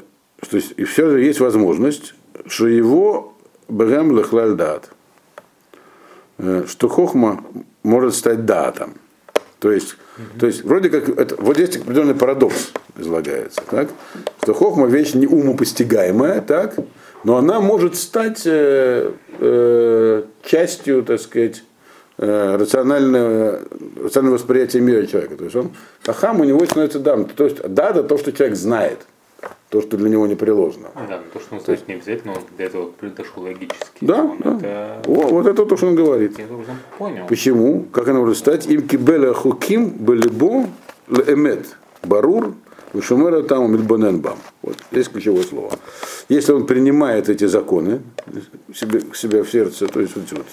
то 0.50 0.58
есть, 0.58 0.74
и 0.78 0.84
все 0.84 1.10
же 1.10 1.22
есть 1.22 1.40
возможность, 1.40 2.14
что 2.46 2.68
его 2.68 3.34
бегем 3.70 4.16
лехлаль 4.18 4.56
дат, 4.56 4.90
э, 6.38 6.66
что 6.68 6.88
хохма 6.88 7.44
может 7.84 8.16
стать 8.16 8.46
датом. 8.46 8.94
То 9.60 9.72
есть, 9.72 9.96
mm-hmm. 9.96 10.40
то 10.40 10.46
есть 10.46 10.64
вроде 10.64 10.90
как, 10.90 11.10
это, 11.10 11.36
вот 11.42 11.58
здесь 11.58 11.78
определенный 11.78 12.14
парадокс 12.14 12.74
излагается, 12.98 13.62
так? 13.70 13.90
что 14.44 14.54
хохма 14.54 14.88
вещь 14.88 15.14
не 15.14 15.26
умопостигаемая, 15.26 16.42
так? 16.42 16.76
Но 17.24 17.38
она 17.38 17.60
может 17.60 17.96
стать 17.96 18.44
э, 18.46 19.12
э, 19.40 20.24
частью, 20.44 21.04
так 21.04 21.20
сказать, 21.20 21.64
э, 22.18 22.56
рационального, 22.56 23.62
рационального 24.02 24.38
восприятия 24.38 24.80
мира 24.80 25.06
человека. 25.06 25.36
То 25.36 25.44
есть 25.46 25.56
он, 25.56 25.72
хахам 26.04 26.42
у 26.42 26.44
него 26.44 26.64
становится 26.66 27.00
дам. 27.00 27.26
То 27.26 27.46
есть 27.46 27.62
дата 27.68 28.04
то, 28.04 28.18
что 28.18 28.32
человек 28.32 28.56
знает 28.56 29.00
то, 29.70 29.82
что 29.82 29.98
для 29.98 30.10
него 30.10 30.28
не 30.28 30.36
приложено. 30.36 30.88
Да, 30.96 31.20
то, 31.34 31.40
что 31.40 31.56
он 31.56 31.62
знает, 31.62 31.88
не 31.88 31.96
обязательно, 31.96 32.34
он 32.34 32.44
для 32.56 32.68
этого 32.68 32.90
произошло 32.90 33.44
логически. 33.44 33.86
Да, 34.00 34.24
он 34.24 34.38
да. 34.40 34.56
Это... 34.56 35.02
О, 35.08 35.28
вот 35.28 35.48
это 35.48 35.66
то, 35.66 35.76
что 35.76 35.88
он 35.88 35.96
говорит. 35.96 36.40
Я 36.40 36.46
уже 36.46 36.72
понял. 36.98 37.28
Почему? 37.28 37.86
Как 37.92 38.08
она 38.08 38.20
может 38.20 38.38
стать? 38.38 38.66
Им 38.68 38.88
кибеля 38.88 39.34
хуким 39.34 39.90
белибо 39.90 40.68
леэмет 41.10 41.76
барур 42.04 42.54
вышумера 42.94 43.44
там 43.44 43.72
мидбоненбам. 43.72 44.38
Вот 44.62 44.78
здесь 44.92 45.08
ключевое 45.08 45.44
слово. 45.44 45.72
Если 46.30 46.52
он 46.52 46.66
принимает 46.66 47.30
эти 47.30 47.46
законы 47.46 48.02
себе, 48.74 49.02
себя 49.14 49.44
в 49.44 49.50
сердце, 49.50 49.88
то 49.88 50.00
есть 50.00 50.16
вот, 50.16 50.26
вот 50.32 50.46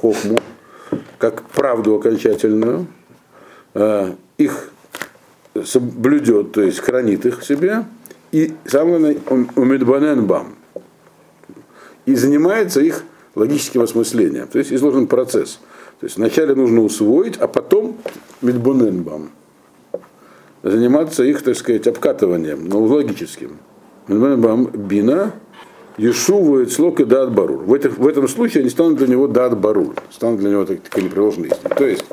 хохму, 0.00 0.38
как 1.18 1.42
правду 1.50 1.94
окончательную, 1.94 2.86
э, 3.74 4.12
их 4.38 4.70
соблюдет, 5.64 6.52
то 6.52 6.62
есть 6.62 6.80
хранит 6.80 7.24
их 7.26 7.40
в 7.40 7.44
себе, 7.44 7.84
и 8.32 8.54
самое 8.66 9.18
умидбаненбам. 9.56 10.54
И 12.04 12.14
занимается 12.14 12.80
их 12.80 13.02
логическим 13.34 13.82
осмыслением. 13.82 14.46
То 14.48 14.58
есть 14.58 14.72
изложен 14.72 15.06
процесс. 15.06 15.60
То 16.00 16.06
есть 16.06 16.16
вначале 16.16 16.54
нужно 16.54 16.82
усвоить, 16.82 17.36
а 17.38 17.48
потом 17.48 17.96
мидбоненбам. 18.42 19.30
Заниматься 20.62 21.22
их, 21.22 21.42
так 21.42 21.56
сказать, 21.56 21.86
обкатыванием, 21.86 22.68
но 22.68 22.82
логическим. 22.82 23.58
Мидбоненбам 24.08 24.66
бина 24.66 25.34
слог 26.14 27.00
и 27.00 27.04
дат 27.04 27.32
барур. 27.32 27.62
В, 27.64 27.72
этих, 27.72 27.98
в 27.98 28.06
этом 28.06 28.28
случае 28.28 28.60
они 28.60 28.70
станут 28.70 28.98
для 28.98 29.06
него 29.06 29.26
дат 29.26 29.58
барур, 29.58 29.94
станут 30.10 30.40
для 30.40 30.50
него 30.50 30.64
такой 30.64 31.02
непреложной 31.02 31.48
истиной. 31.48 31.74
То 31.74 31.86
есть 31.86 32.04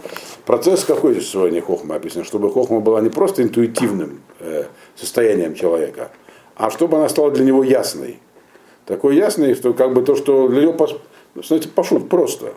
процесс 0.45 0.83
какой 0.85 1.15
существования 1.15 1.61
хохма 1.61 1.95
описан, 1.95 2.23
чтобы 2.23 2.51
хохма 2.51 2.79
была 2.79 3.01
не 3.01 3.09
просто 3.09 3.43
интуитивным 3.43 4.21
э, 4.39 4.65
состоянием 4.95 5.55
человека, 5.55 6.11
а 6.55 6.69
чтобы 6.69 6.97
она 6.97 7.09
стала 7.09 7.31
для 7.31 7.45
него 7.45 7.63
ясной. 7.63 8.19
Такой 8.85 9.15
ясной, 9.15 9.55
что 9.55 9.73
как 9.73 9.93
бы 9.93 10.01
то, 10.01 10.15
что 10.15 10.47
для 10.47 10.63
него, 10.63 10.75
знаете, 11.35 11.69
пошут 11.69 12.09
просто. 12.09 12.53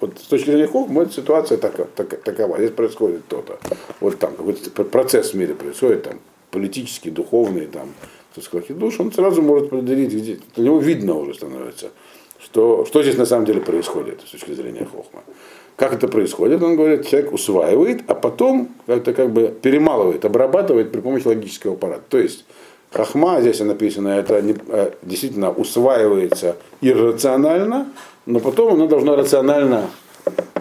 Вот 0.00 0.18
с 0.18 0.26
точки 0.26 0.46
зрения 0.46 0.66
хохма, 0.66 1.02
эта 1.02 1.12
ситуация 1.12 1.58
такова, 1.58 1.88
такова. 1.88 2.56
Здесь 2.58 2.70
происходит 2.70 3.26
то-то. 3.28 3.58
Вот 4.00 4.18
там 4.18 4.34
какой-то 4.34 4.84
процесс 4.84 5.32
в 5.32 5.34
мире 5.34 5.54
происходит, 5.54 6.04
там, 6.04 6.20
политический, 6.50 7.10
духовный, 7.10 7.66
там, 7.66 7.90
так 8.34 8.44
сказать, 8.44 8.76
душ, 8.76 8.98
он 9.00 9.12
сразу 9.12 9.42
может 9.42 9.66
определить, 9.66 10.12
где, 10.12 10.38
для 10.56 10.64
него 10.64 10.78
видно 10.78 11.14
уже 11.14 11.34
становится, 11.34 11.90
что, 12.38 12.84
что 12.86 13.02
здесь 13.02 13.18
на 13.18 13.26
самом 13.26 13.44
деле 13.44 13.60
происходит 13.60 14.22
с 14.26 14.30
точки 14.30 14.52
зрения 14.52 14.86
хохма. 14.86 15.22
Как 15.76 15.94
это 15.94 16.08
происходит? 16.08 16.62
Он 16.62 16.76
говорит, 16.76 17.06
человек 17.06 17.32
усваивает, 17.32 18.02
а 18.06 18.14
потом 18.14 18.68
как-то 18.86 19.14
как 19.14 19.30
бы 19.30 19.48
перемалывает, 19.48 20.24
обрабатывает 20.24 20.92
при 20.92 21.00
помощи 21.00 21.26
логического 21.26 21.74
аппарата. 21.74 22.02
То 22.08 22.18
есть 22.18 22.44
хохма, 22.92 23.40
здесь 23.40 23.60
написано, 23.60 24.08
это 24.08 24.42
э, 24.42 24.92
действительно 25.02 25.50
усваивается 25.50 26.56
иррационально, 26.80 27.88
но 28.26 28.40
потом 28.40 28.74
она 28.74 28.86
должна 28.86 29.16
рационально 29.16 29.90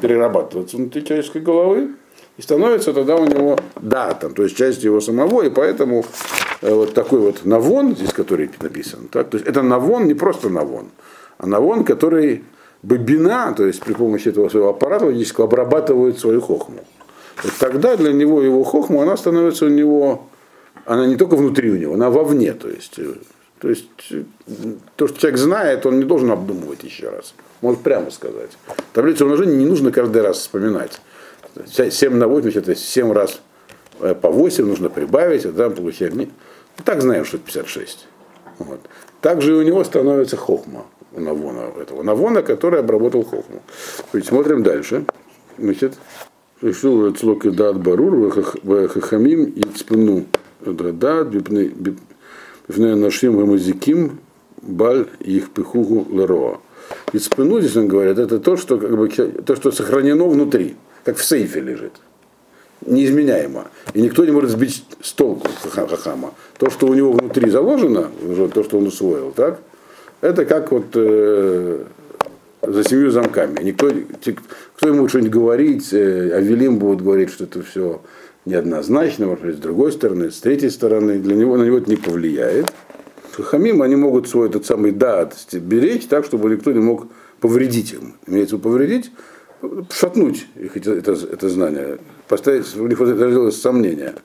перерабатываться 0.01 0.77
внутри 0.77 1.03
человеческой 1.03 1.41
головы, 1.41 1.89
и 2.37 2.41
становится 2.41 2.93
тогда 2.93 3.15
у 3.17 3.25
него 3.25 3.57
датом, 3.81 4.33
то 4.33 4.43
есть 4.43 4.55
часть 4.55 4.83
его 4.83 5.01
самого, 5.01 5.43
и 5.43 5.49
поэтому 5.49 6.05
э, 6.61 6.73
вот 6.73 6.93
такой 6.93 7.19
вот 7.19 7.43
навон, 7.43 7.95
здесь 7.95 8.13
который 8.13 8.49
написан, 8.61 9.09
так, 9.11 9.29
то 9.29 9.37
есть 9.37 9.47
это 9.47 9.61
навон 9.61 10.07
не 10.07 10.13
просто 10.13 10.49
навон, 10.49 10.87
а 11.37 11.47
навон, 11.47 11.83
который 11.83 12.43
бобина, 12.81 13.53
то 13.55 13.65
есть 13.65 13.81
при 13.81 13.93
помощи 13.93 14.29
этого 14.29 14.47
своего 14.49 14.69
аппарата 14.69 15.05
логического 15.05 15.47
обрабатывает 15.47 16.17
свою 16.17 16.39
хохму. 16.39 16.79
Вот 17.43 17.53
тогда 17.59 17.97
для 17.97 18.13
него 18.13 18.41
его 18.41 18.63
хохму, 18.63 19.01
она 19.01 19.17
становится 19.17 19.65
у 19.65 19.69
него, 19.69 20.27
она 20.85 21.07
не 21.07 21.17
только 21.17 21.35
внутри 21.35 21.71
у 21.71 21.75
него, 21.75 21.93
она 21.95 22.09
вовне, 22.09 22.53
то 22.53 22.69
есть, 22.69 22.99
э, 22.99 23.15
то 23.59 23.69
есть 23.69 23.89
то, 24.95 25.07
что 25.07 25.19
человек 25.19 25.39
знает, 25.39 25.85
он 25.85 25.99
не 25.99 26.05
должен 26.05 26.31
обдумывать 26.31 26.83
еще 26.83 27.09
раз. 27.09 27.33
Может 27.61 27.81
прямо 27.81 28.09
сказать. 28.09 28.51
Таблицу 28.93 29.25
умножения 29.25 29.55
не 29.55 29.65
нужно 29.65 29.91
каждый 29.91 30.21
раз 30.21 30.37
вспоминать. 30.37 31.01
7 31.65 32.13
на 32.15 32.27
8, 32.27 32.51
это 32.55 32.73
7 32.73 33.11
раз 33.11 33.41
э, 33.99 34.15
по 34.15 34.29
8 34.29 34.65
нужно 34.65 34.89
прибавить, 34.89 35.45
а 35.45 35.51
там 35.51 35.73
получаем. 35.73 36.17
Не... 36.17 36.31
Так 36.85 37.01
знаем, 37.01 37.25
что 37.25 37.37
это 37.37 37.45
56. 37.47 38.07
Вот. 38.59 38.79
Также 39.19 39.51
и 39.51 39.55
у 39.55 39.61
него 39.61 39.83
становится 39.83 40.37
хохма, 40.37 40.85
у 41.11 41.19
Навона 41.19 41.71
этого. 41.81 42.03
Навона, 42.03 42.41
который 42.41 42.79
обработал 42.79 43.23
хохму. 43.23 43.61
Смотрим 44.23 44.63
дальше. 44.63 45.05
Значит, 45.57 45.95
решил 46.61 47.13
Цлок 47.13 47.45
и 47.45 47.49
Барур, 47.49 48.31
Хахамим 48.31 49.45
и 49.45 49.63
Цпну 49.63 50.25
Дат, 50.61 51.29
Бипней 52.69 52.95
Нашим 52.95 53.45
Мазиким, 53.45 54.19
Баль 54.61 55.07
их 55.19 55.49
пихугу 55.49 56.07
Лероа. 56.15 56.59
И 57.13 57.17
Цпну, 57.17 57.59
здесь 57.59 57.75
он 57.75 57.87
говорит, 57.87 58.17
это 58.17 58.39
то, 58.39 58.57
что, 58.57 58.77
как 58.77 58.95
бы, 58.95 59.09
то, 59.09 59.55
что 59.55 59.71
сохранено 59.71 60.25
внутри 60.27 60.75
как 61.03 61.17
в 61.17 61.23
сейфе 61.23 61.59
лежит. 61.59 61.93
Неизменяемо. 62.85 63.67
И 63.93 64.01
никто 64.01 64.23
не 64.25 64.31
может 64.31 64.51
сбить 64.51 64.85
с 65.01 65.11
толку 65.13 65.47
Хахама. 65.71 66.33
То, 66.57 66.69
что 66.69 66.87
у 66.87 66.93
него 66.93 67.11
внутри 67.11 67.49
заложено, 67.49 68.09
то, 68.53 68.63
что 68.63 68.77
он 68.77 68.87
усвоил, 68.87 69.31
так, 69.31 69.59
это 70.21 70.45
как 70.45 70.71
вот 70.71 70.85
э, 70.93 71.83
за 72.61 72.83
семью 72.83 73.11
замками. 73.11 73.63
Никто, 73.63 73.91
кто 74.75 74.87
ему 74.87 75.07
что-нибудь 75.07 75.31
говорить, 75.31 75.93
э, 75.93 76.31
а 76.33 76.39
Велим 76.39 76.77
будет 76.77 77.01
говорить, 77.01 77.31
что 77.31 77.45
это 77.45 77.63
все 77.63 78.01
неоднозначно, 78.45 79.27
может 79.27 79.45
быть, 79.45 79.55
с 79.57 79.59
другой 79.59 79.91
стороны, 79.91 80.31
с 80.31 80.39
третьей 80.39 80.69
стороны, 80.69 81.19
для 81.19 81.35
него 81.35 81.57
на 81.57 81.63
него 81.63 81.77
это 81.77 81.89
не 81.89 81.97
повлияет. 81.97 82.71
Хахамим, 83.31 83.81
они 83.81 83.95
могут 83.95 84.27
свой 84.27 84.49
этот 84.49 84.65
самый 84.65 84.91
дат 84.91 85.35
беречь 85.53 86.07
так, 86.07 86.25
чтобы 86.25 86.49
никто 86.49 86.71
не 86.71 86.79
мог 86.79 87.07
повредить 87.39 87.93
им. 87.93 88.15
Имеется 88.27 88.55
в 88.55 88.59
виду 88.59 88.69
повредить, 88.69 89.11
шатнуть 89.91 90.47
их 90.55 90.75
это, 90.77 90.93
это, 90.93 91.11
это 91.11 91.49
знание, 91.49 91.99
поставить, 92.27 92.75
у 92.75 92.87
них 92.87 92.99
возразилось 92.99 93.59
сомнение. 93.59 94.15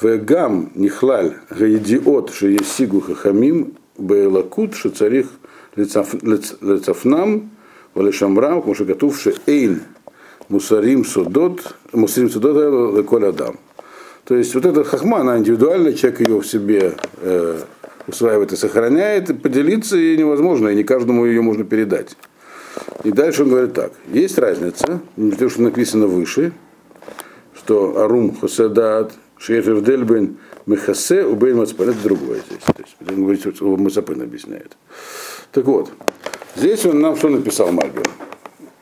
Вегам 0.00 0.72
нихлаль 0.74 1.34
гаидиот 1.50 2.32
шеесигу 2.32 3.00
хахамим 3.00 3.74
бейлакут 3.96 4.74
шацарих 4.74 5.28
лецафнам, 5.76 7.50
валешамрам, 7.94 8.60
готовши 8.60 9.34
эйн 9.46 9.82
мусарим 10.48 11.04
судот, 11.04 11.76
мусарим 11.92 12.30
судот 12.30 12.96
леколь 12.96 13.26
адам. 13.26 13.58
То 14.24 14.34
есть 14.36 14.54
вот 14.54 14.64
эта 14.64 14.84
хахма, 14.84 15.20
она 15.20 15.38
индивидуальная, 15.38 15.92
человек 15.92 16.26
ее 16.26 16.40
в 16.40 16.46
себе 16.46 16.94
э, 17.18 17.60
усваивает 18.06 18.52
и 18.52 18.56
сохраняет, 18.56 19.30
и 19.30 19.34
поделиться 19.34 19.96
ей 19.96 20.16
невозможно, 20.16 20.68
и 20.68 20.74
не 20.74 20.84
каждому 20.84 21.26
ее 21.26 21.42
можно 21.42 21.64
передать. 21.64 22.16
И 23.04 23.10
дальше 23.10 23.42
он 23.42 23.50
говорит 23.50 23.74
так, 23.74 23.92
есть 24.08 24.38
разница, 24.38 25.00
то, 25.38 25.48
что 25.48 25.62
написано 25.62 26.06
выше, 26.06 26.52
что 27.54 27.98
Арум 28.02 28.34
Хоседат, 28.34 29.12
Шефер 29.36 29.80
Дельбен, 29.82 30.38
Мехасе, 30.66 31.24
Убейн 31.24 31.58
Мацпен, 31.58 31.90
это 31.90 32.02
другое 32.02 32.40
здесь. 32.48 32.62
То 32.64 32.74
есть, 32.78 32.96
он 33.06 33.24
говорит, 33.24 33.54
что 33.54 33.76
Мацапен 33.76 34.22
объясняет. 34.22 34.76
Так 35.52 35.66
вот, 35.66 35.90
здесь 36.56 36.84
он 36.86 37.00
нам 37.00 37.16
что 37.16 37.28
написал 37.28 37.70
Мальбин? 37.70 38.04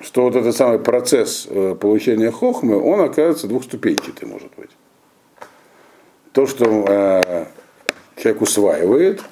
Что 0.03 0.25
вот 0.25 0.35
этот 0.35 0.55
самый 0.57 0.81
процесс 0.81 1.47
э, 1.49 1.77
получения 1.81 2.33
хохмы, 2.33 2.77
он 2.77 3.01
оказывается 3.01 3.47
двухступенчатый, 3.47 4.27
может 4.29 4.51
быть. 4.57 4.71
То, 6.33 6.47
что 6.47 6.85
э, 6.89 7.45
человек 8.17 8.43
усваивает, 8.43 9.23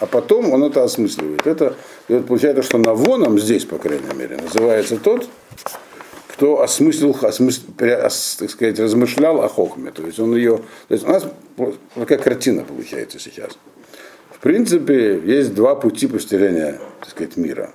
а 0.00 0.06
потом 0.06 0.52
он 0.52 0.64
это 0.64 0.84
осмысливает. 0.84 1.46
Это 1.46 1.76
вот 2.08 2.26
получается, 2.26 2.62
что 2.62 2.76
навоном 2.76 3.38
здесь, 3.38 3.64
по 3.64 3.78
крайней 3.78 4.12
мере, 4.14 4.36
называется 4.36 4.98
тот, 4.98 5.28
кто 6.28 6.60
осмыслил, 6.60 7.16
осмысл, 7.22 7.62
так 7.78 8.50
сказать, 8.50 8.78
размышлял 8.80 9.40
о 9.40 9.48
хохме. 9.48 9.92
То 9.92 10.04
есть 10.04 10.18
он 10.20 10.34
ее. 10.36 10.58
То 10.88 10.94
есть 10.94 11.06
у 11.06 11.08
нас 11.08 11.24
такая 11.94 12.18
картина 12.18 12.64
получается 12.64 13.18
сейчас. 13.18 13.56
В 14.30 14.40
принципе, 14.40 15.20
есть 15.24 15.54
два 15.54 15.74
пути 15.74 16.06
постижения 16.06 16.80
так 17.00 17.10
сказать, 17.10 17.36
мира. 17.36 17.72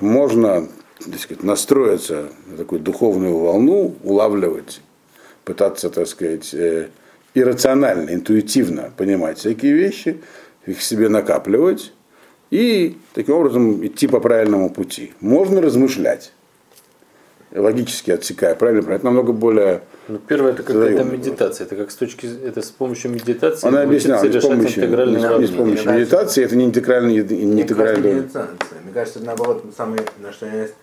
Можно 0.00 0.68
так 0.98 1.18
сказать, 1.18 1.42
настроиться 1.42 2.28
на 2.46 2.56
такую 2.56 2.80
духовную 2.80 3.36
волну, 3.36 3.94
улавливать, 4.02 4.80
пытаться, 5.44 5.90
так 5.90 6.06
сказать, 6.06 6.54
э, 6.54 6.88
иррационально, 7.34 8.10
интуитивно 8.14 8.92
понимать 8.96 9.38
всякие 9.38 9.72
вещи, 9.72 10.20
их 10.66 10.80
себе 10.80 11.08
накапливать 11.08 11.92
и 12.50 12.96
таким 13.12 13.34
образом 13.34 13.84
идти 13.84 14.06
по 14.06 14.20
правильному 14.20 14.70
пути. 14.70 15.12
Можно 15.20 15.60
размышлять, 15.60 16.32
логически 17.52 18.12
отсекая, 18.12 18.54
правильно? 18.54 18.92
Это 18.92 19.04
намного 19.04 19.32
более 19.32 19.82
ну, 20.06 20.18
первое 20.18 20.52
это 20.52 20.62
какая-то 20.62 21.04
медитация. 21.04 21.66
Это 21.66 21.76
как 21.76 21.90
с 21.90 21.96
точки 21.96 22.28
это 22.44 22.60
с 22.60 22.70
помощью 22.70 23.10
медитации 23.10 23.66
Она 23.66 23.82
объясняла, 23.82 24.22
не 24.22 24.38
с 24.38 24.42
помощью, 24.42 24.88
не, 24.88 25.40
не 25.40 25.46
с 25.46 25.50
помощью 25.50 25.92
медитации, 25.92 26.44
это 26.44 26.56
не 26.56 26.66
интегральный, 26.66 27.22
не 27.22 27.62
интегральный. 27.62 28.14
Мне 28.14 28.92
кажется, 28.92 29.18
это 29.18 29.26
наоборот 29.26 29.64
самый, 29.76 30.00
на 30.18 30.32
что 30.32 30.46
есть 30.46 30.74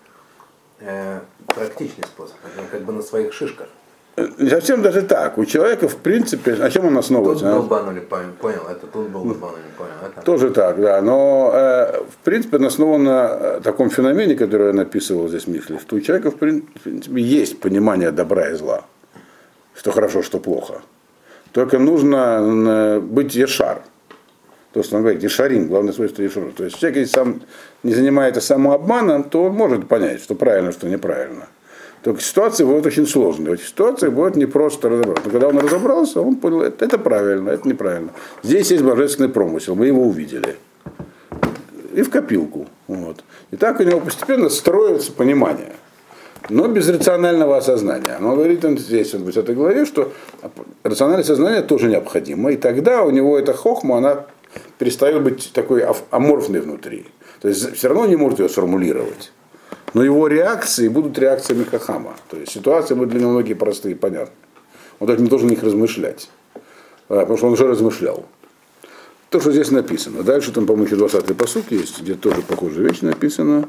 э, 0.84 1.20
практичный 1.46 2.04
способ. 2.04 2.36
Как 2.70 2.82
бы 2.82 2.92
на 2.92 3.02
своих 3.02 3.32
шишках. 3.32 3.68
Не 4.16 4.50
совсем 4.50 4.82
даже 4.82 5.02
так. 5.02 5.38
У 5.38 5.44
человека, 5.46 5.88
в 5.88 5.96
принципе, 5.96 6.54
на 6.54 6.70
чем 6.70 6.86
он 6.86 6.98
основывается? 6.98 7.46
Тут 7.46 7.62
был 7.62 7.68
банули, 7.68 8.00
понял, 8.00 8.62
это 8.70 8.86
тут 8.86 9.08
был 9.08 9.24
банули, 9.24 9.62
понял. 9.78 9.92
Это. 10.06 10.20
Тоже 10.22 10.50
так, 10.50 10.78
да. 10.80 11.00
Но, 11.00 11.50
э, 11.54 12.02
в 12.02 12.24
принципе, 12.24 12.58
он 12.58 12.66
основан 12.66 13.04
на 13.04 13.60
таком 13.60 13.88
феномене, 13.88 14.34
который 14.34 14.66
я 14.66 14.72
написывал 14.74 15.28
здесь 15.28 15.46
Михлев, 15.46 15.80
что 15.80 15.96
у 15.96 16.00
человека, 16.00 16.30
в 16.30 16.36
принципе, 16.36 17.22
есть 17.22 17.60
понимание 17.60 18.10
добра 18.10 18.50
и 18.50 18.54
зла. 18.54 18.84
Что 19.74 19.92
хорошо, 19.92 20.22
что 20.22 20.38
плохо. 20.38 20.82
Только 21.52 21.78
нужно 21.78 23.00
быть 23.00 23.34
ешар. 23.34 23.82
То, 24.72 24.82
что 24.82 24.96
он 24.96 25.02
говорит, 25.02 25.22
ешарим, 25.22 25.68
главное 25.68 25.92
свойство 25.92 26.22
ешара. 26.22 26.50
То 26.56 26.64
есть 26.64 26.78
человек, 26.78 26.98
если 26.98 27.12
сам 27.12 27.42
не 27.82 27.92
занимается 27.92 28.40
самообманом, 28.40 29.24
то 29.24 29.44
он 29.44 29.52
может 29.52 29.86
понять, 29.86 30.22
что 30.22 30.34
правильно, 30.34 30.72
что 30.72 30.88
неправильно. 30.88 31.48
Только 32.02 32.20
ситуации 32.20 32.64
будут 32.64 32.86
очень 32.86 33.06
сложные. 33.06 33.50
В 33.50 33.52
этих 33.54 33.68
ситуациях 33.68 34.12
будет 34.12 34.34
не 34.34 34.46
просто 34.46 34.88
разобраться. 34.88 35.22
Но 35.26 35.30
когда 35.30 35.48
он 35.48 35.58
разобрался, 35.58 36.20
он 36.20 36.36
понял, 36.36 36.62
это, 36.62 36.84
это 36.84 36.98
правильно, 36.98 37.50
это 37.50 37.68
неправильно. 37.68 38.10
Здесь 38.42 38.70
есть 38.72 38.82
божественный 38.82 39.28
промысел, 39.28 39.76
мы 39.76 39.86
его 39.86 40.02
увидели. 40.02 40.56
И 41.94 42.02
в 42.02 42.10
копилку. 42.10 42.66
Вот. 42.88 43.22
И 43.50 43.56
так 43.56 43.78
у 43.78 43.84
него 43.84 44.00
постепенно 44.00 44.48
строится 44.48 45.12
понимание. 45.12 45.72
Но 46.48 46.66
без 46.66 46.88
рационального 46.88 47.56
осознания. 47.56 48.16
Но 48.18 48.34
говорит 48.34 48.64
он 48.64 48.78
здесь, 48.78 49.14
в 49.14 49.38
этой 49.38 49.54
главе, 49.54 49.84
что 49.84 50.12
рациональное 50.82 51.24
сознание 51.24 51.62
тоже 51.62 51.88
необходимо. 51.88 52.50
И 52.50 52.56
тогда 52.56 53.04
у 53.04 53.10
него 53.10 53.38
эта 53.38 53.52
хохма, 53.52 53.98
она 53.98 54.26
перестает 54.78 55.22
быть 55.22 55.52
такой 55.52 55.84
аморфной 56.10 56.60
внутри. 56.60 57.06
То 57.40 57.48
есть 57.48 57.74
все 57.74 57.88
равно 57.88 58.06
не 58.06 58.16
может 58.16 58.38
ее 58.38 58.48
сформулировать 58.48 59.32
но 59.94 60.02
его 60.02 60.26
реакции 60.26 60.88
будут 60.88 61.18
реакциями 61.18 61.64
Хахама. 61.64 62.14
То 62.30 62.36
есть 62.36 62.52
ситуации 62.52 62.94
будут 62.94 63.10
для 63.10 63.20
него 63.20 63.32
многие 63.32 63.54
простые 63.54 63.94
и 63.94 63.98
понятны. 63.98 64.34
Он 65.00 65.06
даже 65.06 65.20
не 65.20 65.28
должен 65.28 65.50
их 65.50 65.62
размышлять, 65.62 66.30
а, 67.08 67.20
потому 67.20 67.36
что 67.36 67.46
он 67.48 67.52
уже 67.54 67.66
размышлял. 67.66 68.24
То, 69.30 69.40
что 69.40 69.50
здесь 69.50 69.70
написано. 69.70 70.22
Дальше 70.22 70.52
там, 70.52 70.66
по-моему, 70.66 70.86
еще 70.86 70.96
20-й 70.96 71.34
посук 71.34 71.70
есть, 71.70 72.00
где 72.00 72.14
тоже 72.14 72.42
похожая 72.42 72.86
вещь 72.86 73.00
написана. 73.00 73.68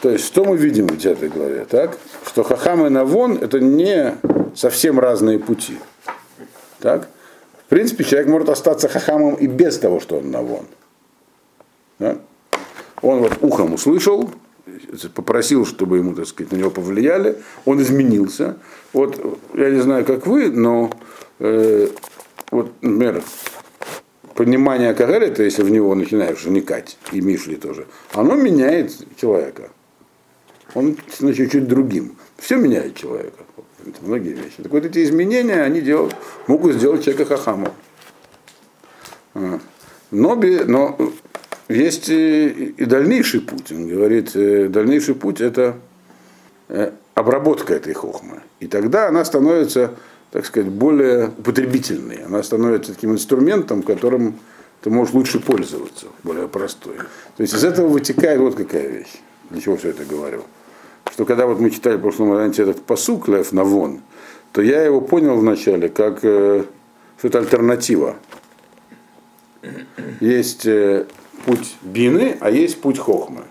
То 0.00 0.10
есть, 0.10 0.24
что 0.24 0.44
мы 0.44 0.56
видим 0.56 0.86
в 0.86 1.04
этой 1.04 1.28
главе? 1.28 1.66
Так? 1.68 1.98
Что 2.26 2.42
Хахам 2.42 2.86
и 2.86 2.88
Навон 2.88 3.36
это 3.36 3.60
не 3.60 4.16
совсем 4.56 4.98
разные 4.98 5.38
пути. 5.38 5.78
Так? 6.80 7.08
Принципе, 7.70 8.02
человек 8.02 8.28
может 8.28 8.48
остаться 8.48 8.88
Хахамом 8.88 9.36
и 9.36 9.46
без 9.46 9.78
того, 9.78 10.00
что 10.00 10.18
он 10.18 10.32
Навон. 10.32 10.66
Да? 12.00 12.18
Он 13.00 13.20
вот 13.20 13.38
ухом 13.42 13.74
услышал, 13.74 14.28
попросил, 15.14 15.64
чтобы 15.64 15.98
ему, 15.98 16.14
так 16.14 16.26
сказать, 16.26 16.52
на 16.52 16.56
него 16.56 16.70
повлияли, 16.70 17.38
он 17.64 17.80
изменился. 17.80 18.56
Вот 18.92 19.38
я 19.54 19.70
не 19.70 19.80
знаю, 19.80 20.04
как 20.04 20.26
вы, 20.26 20.50
но 20.50 20.90
э, 21.38 21.86
вот, 22.50 22.72
например, 22.80 23.22
понимание 24.34 24.92
Кагарета, 24.92 25.44
если 25.44 25.62
в 25.62 25.70
него 25.70 25.94
начинаешь 25.94 26.42
вникать, 26.42 26.98
и 27.12 27.20
Мишли 27.20 27.54
тоже, 27.54 27.86
оно 28.14 28.34
меняет 28.34 28.92
человека. 29.16 29.70
Он 30.74 30.96
становится 31.08 31.44
чуть-чуть 31.44 31.68
другим. 31.68 32.16
Все 32.36 32.56
меняет 32.56 32.96
человека. 32.96 33.44
Многие 34.02 34.32
вещи. 34.32 34.62
Так 34.62 34.72
вот 34.72 34.84
эти 34.84 35.02
изменения, 35.04 35.62
они 35.62 35.80
делают, 35.80 36.14
могут 36.46 36.74
сделать 36.74 37.04
человека 37.04 37.36
хахамом. 37.36 37.72
А. 39.34 39.60
Но, 40.10 40.34
но 40.66 41.12
есть 41.68 42.08
и 42.08 42.74
дальнейший 42.78 43.40
путь. 43.40 43.70
Он 43.70 43.88
говорит, 43.88 44.34
э, 44.34 44.68
дальнейший 44.68 45.14
путь 45.14 45.40
это 45.40 45.76
э, 46.68 46.90
обработка 47.14 47.74
этой 47.74 47.94
хохмы. 47.94 48.40
И 48.58 48.66
тогда 48.66 49.08
она 49.08 49.24
становится, 49.24 49.94
так 50.32 50.46
сказать, 50.46 50.68
более 50.68 51.28
употребительной. 51.28 52.24
Она 52.26 52.42
становится 52.42 52.94
таким 52.94 53.12
инструментом, 53.12 53.82
которым 53.82 54.34
ты 54.82 54.90
можешь 54.90 55.14
лучше 55.14 55.38
пользоваться, 55.38 56.06
более 56.22 56.48
простой. 56.48 56.96
То 57.36 57.42
есть 57.42 57.54
из 57.54 57.62
этого 57.62 57.86
вытекает 57.88 58.40
вот 58.40 58.56
какая 58.56 58.88
вещь. 58.88 59.20
Для 59.50 59.60
чего 59.60 59.76
все 59.76 59.90
это 59.90 60.04
говорю? 60.04 60.44
Что 61.12 61.24
когда 61.24 61.46
вот 61.46 61.60
мы 61.60 61.70
читали 61.70 61.96
в 61.96 62.00
прошлом 62.00 62.30
варианте 62.30 62.62
этот 62.62 62.82
посук 62.82 63.28
Лев 63.28 63.52
Навон, 63.52 64.00
то 64.52 64.62
я 64.62 64.82
его 64.82 65.00
понял 65.00 65.36
вначале 65.36 65.88
как 65.88 66.20
э, 66.22 66.64
что 67.18 67.28
это 67.28 67.38
альтернатива. 67.38 68.16
Есть 70.20 70.66
путь 71.44 71.76
Бины, 71.82 72.38
а 72.40 72.50
есть 72.50 72.80
путь 72.80 72.98
Хохмы. 72.98 73.42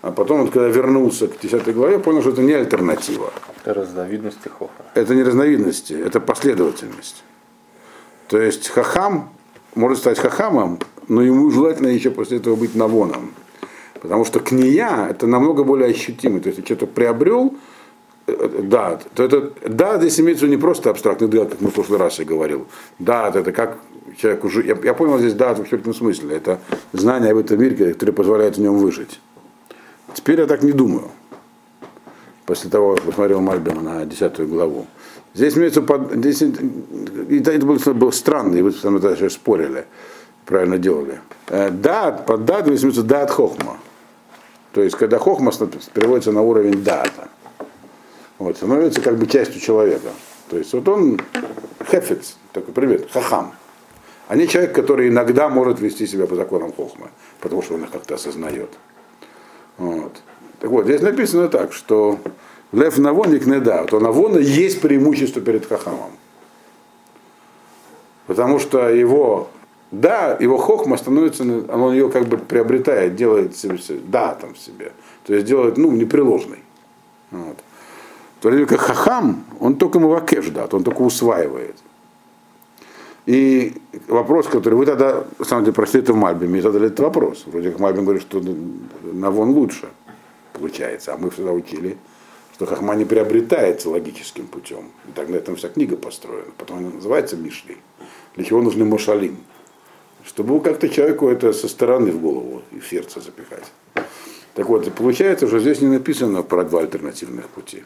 А 0.00 0.12
потом, 0.12 0.42
вот, 0.42 0.52
когда 0.52 0.68
вернулся 0.68 1.26
к 1.26 1.40
10 1.40 1.74
главе, 1.74 1.98
понял, 1.98 2.20
что 2.20 2.30
это 2.30 2.42
не 2.42 2.52
альтернатива. 2.52 3.32
Это 3.60 3.74
разновидности 3.74 4.48
Хохма. 4.48 4.84
Это 4.94 5.14
не 5.14 5.24
разновидности, 5.24 5.92
это 5.92 6.20
последовательность. 6.20 7.24
То 8.28 8.40
есть 8.40 8.68
Хахам 8.68 9.30
может 9.74 9.98
стать 9.98 10.18
Хахамом, 10.18 10.78
но 11.08 11.22
ему 11.22 11.50
желательно 11.50 11.88
еще 11.88 12.10
после 12.10 12.36
этого 12.38 12.54
быть 12.54 12.76
Навоном. 12.76 13.32
Потому 14.00 14.24
что 14.24 14.40
кния 14.40 15.08
это 15.10 15.26
намного 15.26 15.64
более 15.64 15.90
ощутимо. 15.90 16.40
То 16.40 16.48
есть, 16.48 16.58
если 16.58 16.74
что-то 16.74 16.86
приобрел, 16.86 17.54
э, 18.26 18.60
да, 18.62 19.00
то 19.14 19.22
это 19.22 19.52
да, 19.66 19.98
здесь 19.98 20.20
имеется 20.20 20.46
не 20.46 20.56
просто 20.56 20.90
абстрактный 20.90 21.28
да, 21.28 21.44
как 21.44 21.60
мы 21.60 21.70
в 21.70 21.74
прошлый 21.74 21.98
раз 21.98 22.18
я 22.18 22.24
говорил. 22.24 22.66
Да, 22.98 23.28
это 23.34 23.52
как 23.52 23.78
человек 24.16 24.44
уже, 24.44 24.64
я, 24.64 24.76
я 24.82 24.94
понял 24.94 25.18
здесь 25.18 25.34
да 25.34 25.54
в 25.54 25.60
абсолютном 25.60 25.94
смысле, 25.94 26.36
это 26.36 26.60
знание 26.92 27.32
об 27.32 27.38
этом 27.38 27.60
мире, 27.60 27.92
которое 27.92 28.12
позволяет 28.12 28.56
в 28.56 28.60
нем 28.60 28.78
выжить. 28.78 29.20
Теперь 30.14 30.40
я 30.40 30.46
так 30.46 30.62
не 30.62 30.72
думаю, 30.72 31.10
после 32.46 32.70
того, 32.70 32.94
как 32.94 33.04
посмотрел 33.04 33.40
Мальбима 33.40 33.82
на 33.82 34.04
10 34.04 34.48
главу. 34.48 34.86
Здесь 35.34 35.56
имеется 35.56 35.82
под, 35.82 36.12
здесь, 36.12 36.42
это 36.42 37.66
был, 37.66 37.78
был 37.94 38.12
странно, 38.12 38.56
и 38.56 38.62
вы 38.62 38.72
там 38.72 38.98
даже 38.98 39.30
спорили, 39.30 39.84
правильно 40.46 40.78
делали. 40.78 41.20
Э, 41.48 41.70
да, 41.70 42.10
под 42.12 42.44
да, 42.44 42.60
имеется 42.60 43.02
да 43.02 43.22
от 43.22 43.30
хохма. 43.30 43.76
То 44.78 44.84
есть, 44.84 44.94
когда 44.94 45.18
хохма 45.18 45.50
переводится 45.92 46.30
на 46.30 46.40
уровень 46.40 46.84
дата, 46.84 47.26
вот, 48.38 48.58
становится 48.58 49.00
как 49.00 49.16
бы 49.18 49.26
частью 49.26 49.60
человека. 49.60 50.10
То 50.48 50.56
есть, 50.56 50.72
вот 50.72 50.86
он 50.86 51.20
хефец, 51.90 52.36
такой 52.52 52.72
привет, 52.72 53.10
хахам. 53.10 53.54
а 54.28 54.36
не 54.36 54.46
человек, 54.46 54.72
который 54.72 55.08
иногда 55.08 55.48
может 55.48 55.80
вести 55.80 56.06
себя 56.06 56.28
по 56.28 56.36
законам 56.36 56.72
Хохмы, 56.72 57.08
потому 57.40 57.60
что 57.60 57.74
он 57.74 57.82
их 57.82 57.90
как-то 57.90 58.14
осознает. 58.14 58.70
Вот. 59.78 60.12
Так 60.60 60.70
вот, 60.70 60.84
здесь 60.84 61.02
написано 61.02 61.48
так, 61.48 61.72
что 61.72 62.20
Лев 62.70 62.98
Навоник 62.98 63.46
не 63.46 63.58
да, 63.58 63.82
то 63.82 63.98
Навона 63.98 64.38
есть 64.38 64.80
преимущество 64.80 65.42
перед 65.42 65.66
Хахамом. 65.66 66.12
Потому 68.28 68.60
что 68.60 68.88
его, 68.88 69.50
да, 69.90 70.36
его 70.38 70.58
хохма 70.58 70.96
становится, 70.96 71.42
он 71.42 71.92
ее 71.92 72.10
как 72.10 72.26
бы 72.26 72.36
приобретает, 72.36 73.16
делает 73.16 73.56
себе, 73.56 73.78
да, 74.06 74.34
там 74.34 74.54
в 74.54 74.58
себе. 74.58 74.92
То 75.24 75.34
есть 75.34 75.46
делает, 75.46 75.78
ну, 75.78 75.90
непреложной. 75.92 76.58
Вот. 77.30 77.56
То 78.40 78.50
время 78.50 78.66
как 78.66 78.80
хахам, 78.80 79.44
он 79.60 79.76
только 79.76 79.98
мавакеш 79.98 80.48
дат, 80.50 80.74
он 80.74 80.84
только 80.84 81.02
усваивает. 81.02 81.76
И 83.26 83.74
вопрос, 84.06 84.46
который 84.46 84.74
вы 84.74 84.86
тогда, 84.86 85.24
на 85.38 85.44
самом 85.44 85.64
деле, 85.64 85.74
прошли 85.74 86.00
это 86.00 86.12
в 86.12 86.16
Мальбиме, 86.16 86.52
мне 86.52 86.62
задали 86.62 86.86
этот 86.86 87.00
вопрос. 87.00 87.44
Вроде 87.46 87.70
как 87.70 87.80
Мальбим 87.80 88.04
говорит, 88.04 88.22
что 88.22 88.42
Навон 89.02 89.50
лучше 89.50 89.88
получается, 90.54 91.14
а 91.14 91.18
мы 91.18 91.30
всегда 91.30 91.52
учили, 91.52 91.98
что 92.54 92.66
Хахма 92.66 92.94
не 92.94 93.04
приобретается 93.04 93.90
логическим 93.90 94.46
путем. 94.46 94.84
И 95.08 95.12
так 95.12 95.28
на 95.28 95.36
этом 95.36 95.56
вся 95.56 95.68
книга 95.68 95.96
построена. 95.96 96.50
Потом 96.56 96.78
она 96.78 96.90
называется 96.90 97.36
Мишли. 97.36 97.76
Для 98.34 98.44
чего 98.44 98.62
нужны 98.62 98.84
Мошалим? 98.84 99.36
Чтобы 100.24 100.60
как-то 100.60 100.88
человеку 100.88 101.28
это 101.28 101.52
со 101.52 101.68
стороны 101.68 102.10
в 102.12 102.20
голову 102.20 102.62
и 102.72 102.80
в 102.80 102.86
сердце 102.86 103.20
запихать. 103.20 103.64
Так 104.54 104.68
вот, 104.68 104.92
получается, 104.92 105.46
что 105.46 105.58
здесь 105.60 105.80
не 105.80 105.88
написано 105.88 106.42
про 106.42 106.64
два 106.64 106.80
альтернативных 106.80 107.48
пути. 107.48 107.84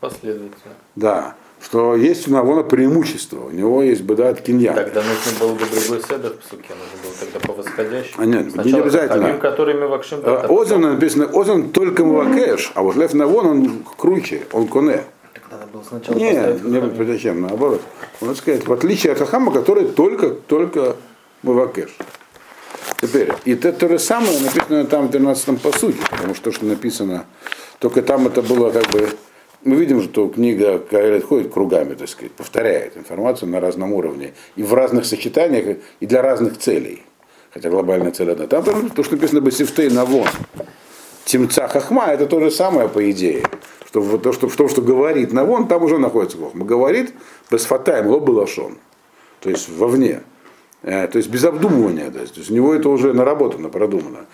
Последовательно. 0.00 0.74
Да 0.94 1.36
что 1.62 1.94
есть 1.94 2.26
у 2.26 2.32
Навона 2.32 2.62
преимущество, 2.62 3.44
у 3.44 3.50
него 3.50 3.82
есть 3.82 4.02
беда 4.02 4.30
от 4.30 4.40
киньян. 4.40 4.74
Тогда 4.74 5.02
нужно 5.02 5.38
было 5.38 5.52
бы 5.52 5.60
другой 5.60 6.02
седер 6.02 6.34
в 6.40 6.50
суке, 6.50 6.70
нужно 6.70 6.98
было 7.02 7.12
тогда 7.20 7.46
по 7.46 7.52
восходящей. 7.52 8.14
А 8.16 8.24
нет, 8.24 8.50
Сначала 8.50 8.74
не 8.74 8.80
обязательно. 8.80 9.22
Хамим, 9.26 9.40
которыми 9.40 9.84
вакшим 9.84 10.20
А, 10.24 10.46
Озон 10.48 10.80
написано, 10.80 11.28
Озон 11.32 11.70
только 11.70 12.04
Мавакеш, 12.04 12.72
а 12.74 12.82
вот 12.82 12.96
Лев 12.96 13.12
Навон, 13.12 13.46
он 13.46 13.84
круче, 13.96 14.46
он 14.52 14.68
коне. 14.68 15.04
Так 15.34 15.42
надо 15.50 15.66
было 15.66 15.82
сначала 15.86 16.16
Нет, 16.16 16.64
не 16.64 17.04
зачем, 17.04 17.42
наоборот. 17.42 17.82
Надо 18.22 18.34
сказать, 18.34 18.66
в 18.66 18.72
отличие 18.72 19.12
от 19.12 19.18
Хахама, 19.18 19.52
который 19.52 19.86
только, 19.86 20.30
только 20.30 20.96
Мавакеш. 21.42 21.96
Теперь, 23.00 23.32
и 23.44 23.52
это 23.52 23.72
то 23.72 23.88
же 23.88 23.98
самое 23.98 24.38
написано 24.40 24.84
там 24.84 25.08
в 25.08 25.10
13-м 25.10 25.56
посуде, 25.56 25.98
потому 26.10 26.34
что 26.34 26.44
то, 26.44 26.52
что 26.52 26.66
написано, 26.66 27.24
только 27.78 28.02
там 28.02 28.26
это 28.26 28.42
было 28.42 28.70
как 28.70 28.90
бы 28.90 29.08
мы 29.62 29.76
видим, 29.76 30.02
что 30.02 30.28
книга 30.28 30.78
Каэлет 30.78 31.24
ходит 31.24 31.52
кругами, 31.52 31.94
так 31.94 32.08
сказать, 32.08 32.32
повторяет 32.32 32.96
информацию 32.96 33.50
на 33.50 33.60
разном 33.60 33.92
уровне 33.92 34.32
и 34.56 34.62
в 34.62 34.72
разных 34.72 35.04
сочетаниях 35.04 35.78
и 36.00 36.06
для 36.06 36.22
разных 36.22 36.58
целей. 36.58 37.02
Хотя 37.52 37.68
глобальная 37.68 38.10
цель 38.10 38.30
одна. 38.30 38.46
Там 38.46 38.90
то, 38.90 39.02
что 39.02 39.16
написано 39.16 39.40
Басифтей 39.40 39.90
Навон. 39.90 40.28
Тимца 41.24 41.68
Хахма, 41.68 42.06
это 42.06 42.26
то 42.26 42.40
же 42.40 42.50
самое 42.50 42.88
по 42.88 43.10
идее. 43.10 43.44
Что 43.86 44.00
в, 44.00 44.18
то, 44.18 44.32
что, 44.32 44.48
в 44.48 44.56
том, 44.56 44.68
что 44.68 44.82
говорит 44.82 45.32
Навон, 45.32 45.68
там 45.68 45.82
уже 45.82 45.98
находится 45.98 46.38
Хохма. 46.38 46.64
Говорит 46.64 47.12
Басфатаем, 47.50 48.06
Лобылашон. 48.06 48.78
То 49.40 49.50
есть 49.50 49.68
вовне. 49.68 50.22
Э, 50.82 51.06
то 51.06 51.18
есть 51.18 51.30
без 51.30 51.44
обдумывания. 51.44 52.10
То 52.10 52.20
есть, 52.20 52.34
то 52.34 52.40
есть 52.40 52.50
у 52.50 52.54
него 52.54 52.74
это 52.74 52.88
уже 52.88 53.12
наработано, 53.12 53.68
продумано. 53.68 54.26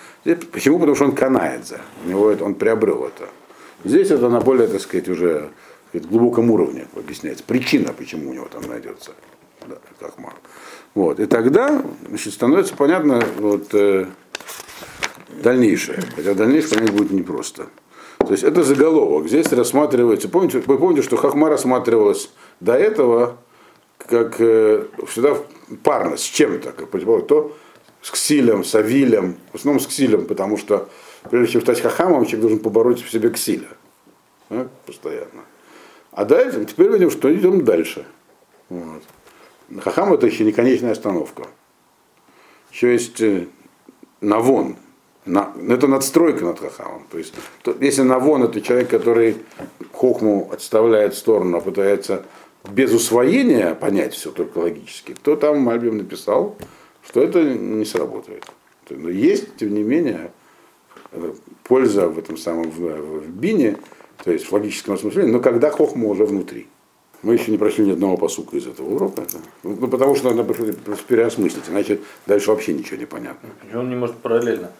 Почему? 0.52 0.78
Потому 0.78 0.94
что 0.94 1.04
он 1.06 1.12
канает 1.12 1.66
за. 1.66 1.80
У 2.04 2.08
него 2.08 2.30
это, 2.30 2.44
он 2.44 2.54
приобрел 2.54 3.04
это. 3.04 3.28
Здесь 3.84 4.10
это 4.10 4.28
на 4.28 4.40
более, 4.40 4.68
так 4.68 4.80
сказать, 4.80 5.08
уже 5.08 5.50
сказать, 5.96 6.08
глубоком 6.08 6.50
уровне 6.50 6.86
объясняется. 6.96 7.44
Причина, 7.44 7.92
почему 7.92 8.30
у 8.30 8.34
него 8.34 8.46
там 8.50 8.62
найдется 8.68 9.12
да, 9.66 9.76
Хахма. 10.00 10.32
Вот. 10.94 11.20
И 11.20 11.26
тогда 11.26 11.82
значит, 12.08 12.32
становится 12.34 12.74
понятно 12.76 13.22
вот, 13.38 13.74
э, 13.74 14.06
дальнейшее. 15.42 16.02
Хотя 16.14 16.34
дальнейшее 16.34 16.78
понять 16.78 16.92
будет 16.92 17.10
непросто. 17.10 17.66
То 18.18 18.32
есть 18.32 18.44
это 18.44 18.62
заголовок. 18.62 19.28
Здесь 19.28 19.52
рассматривается, 19.52 20.28
помните, 20.28 20.62
вы 20.66 20.78
помните, 20.78 21.02
что 21.02 21.16
Хахма 21.16 21.48
рассматривалась 21.48 22.30
до 22.60 22.74
этого 22.74 23.38
как 23.98 24.36
э, 24.40 24.86
всегда 25.08 25.36
парно, 25.82 26.16
с 26.16 26.22
чем-то, 26.22 26.72
как 26.72 26.90
то 27.26 27.56
с 28.02 28.10
Ксилем, 28.10 28.62
с 28.62 28.74
Авилем, 28.74 29.36
в 29.52 29.56
основном 29.56 29.80
с 29.80 29.86
Ксилем, 29.88 30.26
потому 30.26 30.56
что 30.56 30.88
прежде 31.28 31.54
чем 31.54 31.62
стать 31.62 31.80
хахамом, 31.80 32.24
человек 32.24 32.40
должен 32.42 32.58
побороть 32.60 33.02
в 33.02 33.10
себе 33.10 33.30
Ксиля. 33.30 33.68
Да, 34.48 34.68
постоянно. 34.86 35.44
А 36.12 36.24
дальше, 36.24 36.64
теперь 36.64 36.88
видим, 36.88 37.10
что 37.10 37.34
идем 37.34 37.64
дальше. 37.64 38.06
Вот. 38.68 39.02
Хахам 39.80 40.12
это 40.12 40.26
еще 40.26 40.44
не 40.44 40.52
конечная 40.52 40.92
остановка. 40.92 41.48
Еще 42.70 42.92
есть 42.92 43.20
э, 43.20 43.46
навон. 44.20 44.76
На, 45.24 45.52
это 45.68 45.88
надстройка 45.88 46.44
над 46.44 46.60
хахамом. 46.60 47.04
То 47.10 47.18
есть, 47.18 47.34
то, 47.62 47.76
если 47.80 48.02
навон 48.02 48.44
это 48.44 48.60
человек, 48.60 48.88
который 48.88 49.38
хохму 49.92 50.48
отставляет 50.52 51.14
в 51.14 51.18
сторону, 51.18 51.58
а 51.58 51.60
пытается 51.60 52.24
без 52.68 52.92
усвоения 52.92 53.74
понять 53.74 54.14
все 54.14 54.30
только 54.30 54.58
логически, 54.58 55.14
то 55.22 55.36
там 55.36 55.60
Мальбим 55.60 55.98
написал, 55.98 56.56
что 57.06 57.22
это 57.22 57.42
не 57.42 57.84
сработает. 57.84 58.44
Но 58.90 59.08
есть, 59.08 59.56
тем 59.56 59.74
не 59.74 59.82
менее, 59.82 60.30
польза 61.64 62.08
в 62.08 62.18
этом 62.18 62.36
самом 62.36 62.70
в, 62.70 62.78
в 62.78 63.28
бине, 63.28 63.76
то 64.24 64.30
есть 64.30 64.46
в 64.46 64.52
логическом 64.52 64.98
смысле, 64.98 65.26
но 65.26 65.40
когда 65.40 65.70
хохма 65.70 66.08
уже 66.08 66.24
внутри. 66.24 66.68
Мы 67.22 67.34
еще 67.34 67.50
не 67.50 67.58
прошли 67.58 67.86
ни 67.86 67.92
одного 67.92 68.16
посука 68.16 68.56
из 68.56 68.66
этого 68.66 68.94
урока. 68.94 69.22
Ну, 69.62 69.88
потому 69.88 70.14
что 70.14 70.32
надо 70.32 70.54
переосмыслить, 70.54 71.64
иначе 71.68 72.00
дальше 72.26 72.50
вообще 72.50 72.74
ничего 72.74 72.98
не 72.98 73.06
понятно. 73.06 73.48
Он 73.74 73.88
не 73.88 73.96
может 73.96 74.16
параллельно 74.16 74.70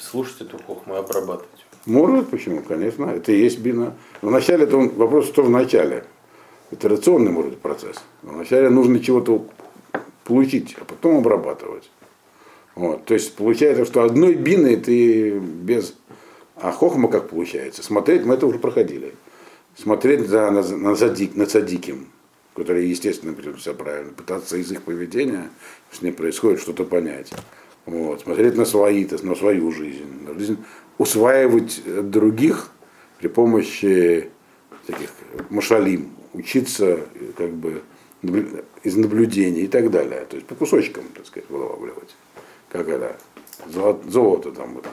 слушать 0.00 0.42
эту 0.42 0.58
хохму 0.58 0.94
и 0.94 0.98
обрабатывать? 0.98 1.48
Может, 1.86 2.28
почему? 2.28 2.62
Конечно, 2.62 3.06
это 3.06 3.32
и 3.32 3.40
есть 3.40 3.58
бина. 3.58 3.94
Вначале 4.20 4.64
это 4.64 4.76
он, 4.76 4.90
вопрос, 4.90 5.26
что 5.26 5.42
в 5.42 5.50
начале. 5.50 6.04
Это 6.72 6.88
рационный 6.88 7.30
может 7.30 7.52
быть 7.52 7.60
процесс. 7.60 7.96
Вначале 8.22 8.70
нужно 8.70 8.98
чего-то 8.98 9.46
получить, 10.24 10.74
а 10.80 10.84
потом 10.84 11.18
обрабатывать. 11.18 11.90
Вот. 12.74 13.04
То 13.04 13.12
есть 13.12 13.36
получается, 13.36 13.84
что 13.84 14.02
одной 14.02 14.34
бины 14.34 14.76
ты 14.78 15.38
без... 15.38 15.94
А 16.56 16.72
хохма 16.72 17.08
как 17.08 17.28
получается? 17.28 17.82
Смотреть, 17.82 18.24
мы 18.24 18.34
это 18.34 18.46
уже 18.46 18.58
проходили. 18.58 19.14
Смотреть 19.76 20.26
за, 20.28 20.50
на, 20.50 20.62
на, 20.62 20.94
задик, 20.94 21.34
на 21.34 21.44
цадиким, 21.44 22.08
которые, 22.54 22.88
естественно, 22.88 23.34
все 23.58 23.74
правильно, 23.74 24.12
пытаться 24.12 24.56
из 24.56 24.72
их 24.72 24.82
поведения, 24.82 25.50
с 25.90 26.00
ним 26.00 26.14
происходит, 26.14 26.60
что-то 26.60 26.84
понять. 26.84 27.32
Вот. 27.84 28.22
Смотреть 28.22 28.56
на 28.56 28.64
свои, 28.64 29.06
на 29.22 29.34
свою 29.34 29.72
жизнь, 29.72 30.06
на 30.26 30.38
жизнь, 30.38 30.56
усваивать 30.96 31.82
других 32.10 32.70
при 33.18 33.28
помощи 33.28 34.30
таких 34.86 35.10
машалим, 35.50 36.10
учиться 36.32 37.00
как 37.36 37.50
бы 37.52 37.82
из 38.82 38.96
наблюдений 38.96 39.62
и 39.62 39.68
так 39.68 39.90
далее. 39.90 40.24
То 40.28 40.36
есть 40.36 40.46
по 40.46 40.54
кусочкам, 40.54 41.04
так 41.14 41.26
сказать, 41.26 41.48
вылавливать 41.50 42.14
как 42.68 42.88
это, 42.88 43.16
золото, 43.68 44.10
золото 44.10 44.52
там, 44.52 44.80
там 44.80 44.92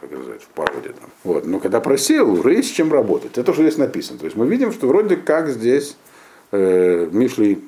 как 0.00 0.10
называется, 0.10 0.48
в 0.48 0.54
породе 0.54 0.88
там. 0.88 1.10
Вот. 1.24 1.46
Но 1.46 1.60
когда 1.60 1.80
просел, 1.80 2.32
уже 2.32 2.54
есть 2.54 2.70
с 2.70 2.72
чем 2.72 2.92
работать. 2.92 3.36
Это 3.36 3.52
что 3.52 3.62
здесь 3.62 3.76
написано. 3.76 4.18
То 4.18 4.24
есть 4.24 4.36
мы 4.36 4.46
видим, 4.46 4.72
что 4.72 4.88
вроде 4.88 5.16
как 5.16 5.50
здесь 5.50 5.96
э, 6.52 7.08
Мишли, 7.12 7.62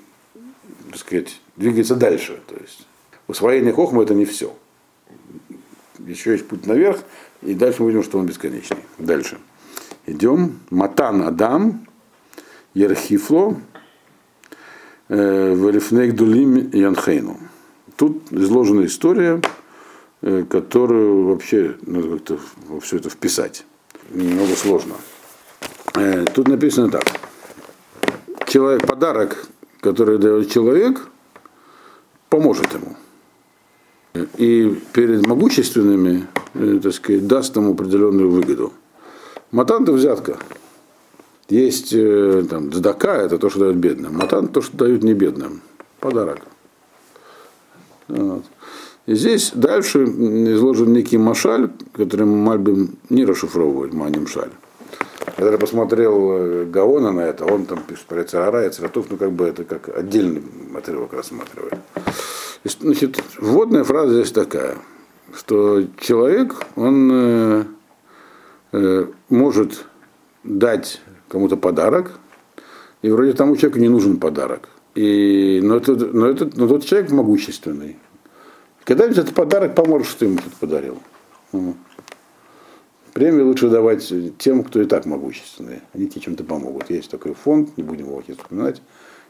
так 0.90 0.98
сказать, 0.98 1.40
двигается 1.56 1.94
дальше. 1.94 2.40
То 2.46 2.56
есть 2.56 2.86
усвоение 3.28 3.72
хохма 3.72 4.02
это 4.02 4.14
не 4.14 4.24
все. 4.24 4.54
Еще 5.98 6.32
есть 6.32 6.48
путь 6.48 6.66
наверх, 6.66 7.00
и 7.42 7.54
дальше 7.54 7.82
мы 7.82 7.90
видим, 7.90 8.02
что 8.02 8.18
он 8.18 8.26
бесконечный. 8.26 8.78
Дальше. 8.98 9.38
Идем. 10.06 10.60
Матан 10.70 11.22
Адам, 11.22 11.86
Ерхифло, 12.74 13.56
Варифнейк 15.08 16.14
Дулим 16.14 16.70
Янхейну. 16.70 17.38
Тут 17.96 18.32
изложена 18.32 18.86
история, 18.86 19.40
э, 20.22 20.44
которую 20.48 21.26
вообще 21.26 21.76
надо 21.82 22.16
как-то 22.16 22.38
все 22.80 22.96
это 22.96 23.10
вписать. 23.10 23.64
Немного 24.10 24.54
сложно. 24.56 24.94
Э, 25.94 26.24
тут 26.24 26.48
написано 26.48 26.90
так. 26.90 27.04
Человек, 28.46 28.86
подарок, 28.86 29.46
который 29.80 30.18
дает 30.18 30.50
человек, 30.50 31.06
поможет 32.28 32.68
ему. 32.72 32.96
И 34.36 34.80
перед 34.92 35.26
могущественными, 35.26 36.26
э, 36.54 36.80
так 36.82 36.92
сказать, 36.94 37.26
даст 37.26 37.54
ему 37.56 37.72
определенную 37.72 38.30
выгоду. 38.30 38.72
Матан 39.50 39.84
это 39.84 39.92
взятка. 39.92 40.38
Есть 41.48 41.90
там, 41.90 42.70
дздака, 42.70 43.16
это 43.16 43.38
то, 43.38 43.50
что 43.50 43.60
дают 43.60 43.76
бедным. 43.76 44.16
Матан 44.16 44.48
то, 44.48 44.62
что 44.62 44.76
дают 44.76 45.02
не 45.02 45.12
бедным. 45.12 45.60
Подарок. 46.00 46.40
Вот. 48.08 48.44
И 49.06 49.14
здесь 49.14 49.50
дальше 49.54 50.04
изложен 50.04 50.92
некий 50.92 51.18
машаль, 51.18 51.70
который 51.92 52.26
Мальбим 52.26 52.96
не 53.10 53.24
расшифровывает, 53.24 53.92
маним 53.92 54.26
шаль. 54.26 54.50
Когда 55.36 55.52
я 55.52 55.58
посмотрел 55.58 56.30
э, 56.32 56.64
Гаона 56.66 57.10
на 57.10 57.20
это, 57.20 57.44
он 57.44 57.66
там 57.66 57.82
пишет 57.82 58.04
про 58.06 58.22
Царара 58.22 58.66
и 58.66 58.70
Царатуф, 58.70 59.06
ну 59.10 59.16
как 59.16 59.32
бы 59.32 59.46
это 59.46 59.64
как 59.64 59.88
отдельный 59.96 60.42
отрывок 60.76 61.12
рассматривает. 61.12 61.74
Значит, 62.64 63.20
вводная 63.38 63.82
фраза 63.82 64.14
здесь 64.14 64.30
такая, 64.30 64.76
что 65.34 65.84
человек, 65.98 66.54
он 66.76 67.10
э, 67.12 67.64
э, 68.72 69.06
может 69.30 69.84
дать 70.44 71.00
кому-то 71.32 71.56
подарок, 71.56 72.12
и 73.00 73.10
вроде 73.10 73.32
тому 73.32 73.56
человеку 73.56 73.80
не 73.80 73.88
нужен 73.88 74.18
подарок. 74.18 74.68
И, 74.94 75.60
но, 75.62 75.76
это, 75.76 75.94
но, 75.94 76.26
это, 76.28 76.50
но 76.54 76.68
тот 76.68 76.84
человек 76.84 77.10
могущественный. 77.10 77.96
Когда-нибудь 78.84 79.18
этот 79.18 79.34
подарок 79.34 79.74
поможет, 79.74 80.08
что 80.08 80.26
ему 80.26 80.36
кто-то 80.36 80.56
подарил. 80.60 80.98
Ну. 81.52 81.74
Премии 83.14 83.40
лучше 83.40 83.70
давать 83.70 84.12
тем, 84.38 84.62
кто 84.62 84.82
и 84.82 84.84
так 84.84 85.06
могущественный. 85.06 85.80
Они 85.94 86.06
тебе 86.06 86.20
чем-то 86.20 86.44
помогут. 86.44 86.90
Есть 86.90 87.10
такой 87.10 87.32
фонд, 87.32 87.78
не 87.78 87.82
будем 87.82 88.06
его 88.06 88.22
вспоминать, 88.22 88.82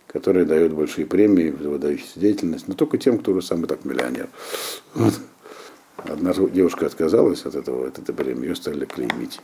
который 0.09 0.45
дает 0.45 0.73
большие 0.73 1.07
премии 1.07 1.55
за 1.61 1.69
выдающуюся 1.69 2.19
деятельность, 2.19 2.67
но 2.67 2.75
только 2.75 2.99
тем, 2.99 3.19
кто 3.19 3.31
уже 3.31 3.43
сам 3.43 3.63
и 3.63 3.67
так 3.69 3.85
миллионер. 3.85 4.29
Вот. 4.95 5.15
Одна 5.99 6.33
девушка 6.33 6.87
отказалась 6.87 7.47
от 7.47 7.55
этого, 7.55 7.87
от 7.87 7.99
этой 8.01 8.13
премии, 8.13 8.49
ее 8.49 8.57
стали 8.57 8.87
клеймить. 8.87 9.41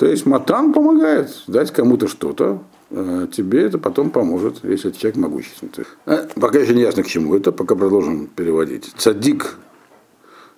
То 0.00 0.06
есть 0.06 0.24
матан 0.24 0.72
помогает 0.72 1.42
дать 1.46 1.72
кому-то 1.72 2.08
что-то, 2.08 2.62
а 2.90 3.26
тебе 3.26 3.64
это 3.64 3.76
потом 3.76 4.08
поможет, 4.08 4.64
если 4.64 4.88
этот 4.88 4.98
человек 4.98 5.18
могущественный. 5.18 5.86
А, 6.06 6.26
пока 6.36 6.58
еще 6.58 6.74
не 6.74 6.80
ясно, 6.80 7.02
к 7.02 7.06
чему 7.06 7.36
это, 7.36 7.52
пока 7.52 7.74
продолжим 7.74 8.26
переводить. 8.26 8.94
Цадик 8.96 9.56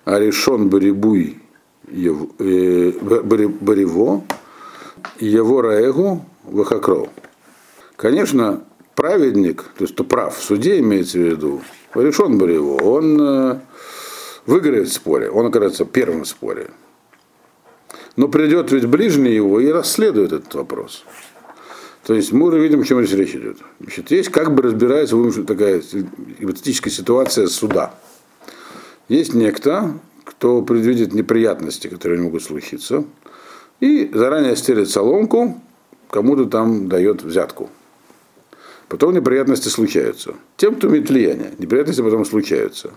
Аришон 0.05 0.69
Барибуй 0.69 1.41
э, 1.89 2.91
Бариво 3.59 4.23
его 5.19 5.61
Раэгу 5.61 6.25
Вахакро. 6.45 7.09
Конечно, 7.97 8.63
праведник, 8.95 9.63
то 9.77 9.83
есть 9.83 9.95
то 9.97 10.05
прав, 10.05 10.37
в 10.37 10.41
суде 10.41 10.79
имеется 10.79 11.17
в 11.17 11.21
виду, 11.21 11.61
решен 11.93 12.37
Бариво, 12.37 12.81
он 12.81 13.19
э, 13.19 13.59
выиграет 14.45 14.87
в 14.87 14.93
споре, 14.93 15.29
он 15.29 15.47
окажется 15.47 15.83
первым 15.83 16.23
в 16.23 16.29
споре. 16.29 16.69
Но 18.15 18.27
придет 18.27 18.71
ведь 18.71 18.85
ближний 18.85 19.33
его 19.33 19.59
и 19.59 19.69
расследует 19.69 20.33
этот 20.33 20.53
вопрос. 20.53 21.03
То 22.05 22.13
есть 22.13 22.31
мы 22.31 22.47
уже 22.47 22.59
видим, 22.59 22.81
о 22.81 22.83
чем 22.83 23.03
здесь 23.03 23.17
речь 23.17 23.35
идет. 23.35 23.57
Значит, 23.79 24.11
есть 24.11 24.29
как 24.29 24.53
бы 24.53 24.61
разбирается 24.61 25.15
такая 25.43 25.81
гипотетическая 26.39 26.91
ситуация 26.91 27.47
суда. 27.47 27.93
Есть 29.07 29.33
некто, 29.33 29.97
кто 30.25 30.61
предвидит 30.61 31.13
неприятности, 31.13 31.87
которые 31.87 32.21
могут 32.21 32.43
случиться, 32.43 33.05
и 33.79 34.09
заранее 34.13 34.55
стелит 34.55 34.89
соломку, 34.89 35.61
кому-то 36.09 36.45
там 36.45 36.87
дает 36.87 37.23
взятку. 37.23 37.69
Потом 38.89 39.13
неприятности 39.13 39.69
случаются. 39.69 40.35
Тем, 40.57 40.75
кто 40.75 40.87
имеет 40.87 41.09
влияние, 41.09 41.53
неприятности 41.57 42.01
потом 42.01 42.25
случаются. 42.25 42.91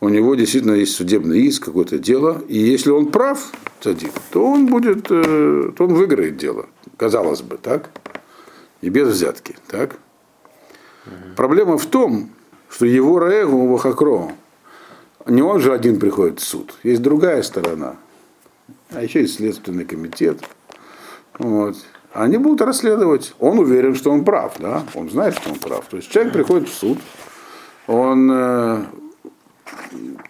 У 0.00 0.08
него 0.08 0.34
действительно 0.34 0.74
есть 0.74 0.94
судебный 0.94 1.40
иск, 1.42 1.64
какое-то 1.64 1.98
дело, 1.98 2.42
и 2.48 2.56
если 2.56 2.90
он 2.90 3.10
прав, 3.10 3.52
садик, 3.80 4.12
то 4.30 4.44
он 4.44 4.66
будет, 4.66 5.10
э, 5.10 5.72
то 5.76 5.84
он 5.84 5.94
выиграет 5.94 6.36
дело 6.36 6.66
казалось 6.98 7.40
бы, 7.40 7.56
так? 7.56 7.90
И 8.82 8.90
без 8.90 9.08
взятки, 9.08 9.56
так? 9.68 9.96
Угу. 11.06 11.34
Проблема 11.36 11.78
в 11.78 11.86
том, 11.86 12.30
что 12.68 12.84
его 12.84 13.18
Раэгу 13.18 13.68
Вахакро, 13.68 14.32
не 15.26 15.40
он 15.40 15.60
же 15.60 15.72
один 15.72 15.98
приходит 15.98 16.40
в 16.40 16.44
суд, 16.44 16.74
есть 16.82 17.00
другая 17.00 17.42
сторона, 17.42 17.96
а 18.90 19.02
еще 19.02 19.22
есть 19.22 19.36
следственный 19.36 19.84
комитет. 19.84 20.42
Вот. 21.38 21.76
Они 22.12 22.36
будут 22.36 22.62
расследовать. 22.62 23.34
Он 23.38 23.58
уверен, 23.58 23.94
что 23.94 24.10
он 24.10 24.24
прав, 24.24 24.54
да? 24.58 24.84
Он 24.94 25.08
знает, 25.08 25.36
что 25.36 25.50
он 25.50 25.58
прав. 25.58 25.84
То 25.88 25.98
есть 25.98 26.10
человек 26.10 26.32
приходит 26.32 26.68
в 26.68 26.74
суд, 26.74 26.98
он 27.86 28.30
э, 28.32 28.84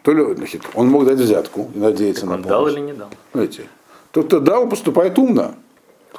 то 0.03 0.13
ли, 0.13 0.35
значит, 0.35 0.63
он 0.75 0.89
мог 0.89 1.05
дать 1.05 1.19
взятку 1.19 1.71
и 1.75 1.79
надеяться 1.79 2.23
так 2.23 2.31
на 2.31 2.37
он 2.37 2.43
помощь. 2.43 2.51
дал 2.51 2.69
или 2.69 2.81
не 2.81 2.93
дал? 2.93 3.09
Знаете, 3.33 3.67
тот, 4.11 4.27
кто 4.27 4.41
дал, 4.41 4.69
поступает 4.69 5.19
умно. 5.19 5.55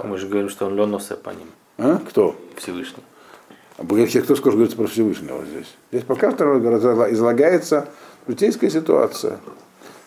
Мы 0.04 0.18
же 0.18 0.28
говорим, 0.28 0.50
что 0.50 0.66
он 0.66 0.76
Леносе 0.76 1.16
по 1.16 1.30
ним. 1.32 1.48
А? 1.78 2.00
Кто? 2.10 2.36
Всевышний. 2.56 3.04
А 3.78 3.84
вообще, 3.84 4.22
кто 4.22 4.36
скажет 4.36 4.56
говорится 4.56 4.78
про 4.78 4.88
Всевышнего 4.88 5.44
здесь? 5.46 5.68
Здесь 5.92 6.04
пока 6.04 6.32
второй 6.32 6.60
излагается 7.14 7.88
житейская 8.28 8.70
ситуация. 8.70 9.40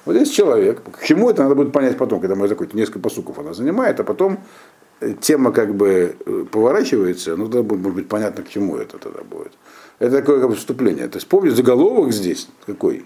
Вот 0.05 0.17
здесь 0.17 0.31
человек, 0.31 0.83
к 0.83 1.05
чему 1.05 1.31
это 1.31 1.43
надо 1.43 1.55
будет 1.55 1.73
понять 1.73 1.97
потом, 1.97 2.21
когда 2.21 2.35
мы 2.35 2.49
закончим, 2.49 2.77
несколько 2.77 2.99
посуков 2.99 3.39
она 3.39 3.55
занимает, 3.55 4.01
а 4.01 4.05
потом 4.05 4.41
э, 5.01 5.15
тема 5.21 5.53
как 5.53 5.75
бы 5.75 6.17
э, 6.27 6.45
поворачивается, 6.51 7.37
ну 7.37 7.47
тогда 7.47 7.63
будет, 7.63 7.81
может 7.81 7.97
быть 7.97 8.09
понятно, 8.09 8.43
к 8.43 8.49
чему 8.49 8.77
это 8.77 8.99
тогда 8.99 9.23
будет. 9.23 9.53
Это 10.01 10.19
такое 10.19 10.41
как 10.41 10.51
бы 10.51 10.57
вступление. 10.57 11.07
То 11.09 11.17
есть 11.17 11.29
помните 11.29 11.57
заголовок 11.57 12.13
здесь 12.13 12.49
какой? 12.67 13.05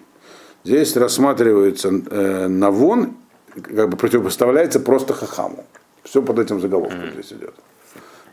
Здесь 0.67 0.97
рассматривается 0.97 1.93
э, 2.11 2.49
навон, 2.49 3.15
как 3.55 3.89
бы 3.89 3.97
противопоставляется 3.97 4.81
просто 4.81 5.15
хахаму. 5.15 5.65
Все 6.03 6.23
под 6.23 6.41
этим 6.41 6.61
заголовком 6.61 7.03
mm. 7.03 7.13
здесь 7.13 7.33
идет. 7.35 7.55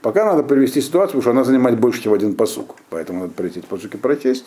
Пока 0.02 0.26
надо 0.26 0.42
перевести 0.42 0.82
ситуацию, 0.82 1.20
потому 1.20 1.22
что 1.22 1.30
она 1.30 1.44
занимает 1.44 1.80
больше, 1.80 2.02
чем 2.02 2.12
один 2.12 2.34
посук. 2.34 2.76
Поэтому 2.90 3.20
надо 3.20 3.34
пройти 3.34 3.60
эти 3.60 3.68
посуки 3.68 3.98
прочесть, 3.98 4.46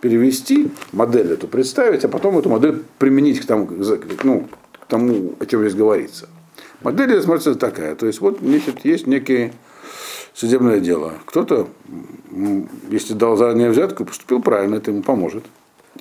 перевести, 0.00 0.70
модель 0.92 1.32
эту 1.32 1.48
представить, 1.48 2.04
а 2.04 2.08
потом 2.08 2.38
эту 2.38 2.50
модель 2.50 2.84
применить 2.98 3.40
к 3.40 3.46
тому, 3.46 3.68
ну, 4.22 4.48
к 4.80 4.86
тому 4.86 5.34
о 5.40 5.46
чем 5.46 5.62
здесь 5.62 5.74
говорится. 5.74 6.28
Модель 6.82 7.20
смотрится 7.20 7.56
такая. 7.56 7.96
То 7.96 8.06
есть 8.06 8.20
вот 8.20 8.38
значит, 8.42 8.84
есть 8.84 9.08
некие 9.08 9.54
судебное 10.34 10.78
дело. 10.78 11.14
Кто-то, 11.24 11.66
если 12.90 13.14
дал 13.14 13.36
заранее 13.36 13.70
взятку, 13.70 14.04
поступил 14.04 14.40
правильно, 14.40 14.76
это 14.76 14.92
ему 14.92 15.02
поможет. 15.02 15.44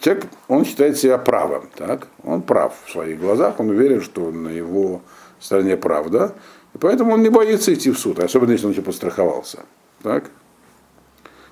Человек, 0.03 0.25
он 0.49 0.65
считает 0.65 0.97
себя 0.97 1.17
правым, 1.17 1.69
так? 1.77 2.09
Он 2.25 2.41
прав 2.41 2.73
в 2.85 2.91
своих 2.91 3.21
глазах, 3.21 3.61
он 3.61 3.69
уверен, 3.69 4.01
что 4.01 4.31
на 4.31 4.49
его 4.49 5.01
стороне 5.39 5.77
правда, 5.77 6.35
и 6.73 6.77
поэтому 6.77 7.13
он 7.13 7.21
не 7.21 7.29
боится 7.29 7.73
идти 7.73 7.89
в 7.89 7.97
суд, 7.97 8.19
особенно 8.19 8.51
если 8.51 8.65
он 8.65 8.73
еще 8.73 8.81
подстраховался. 8.81 9.59
Так? 10.01 10.29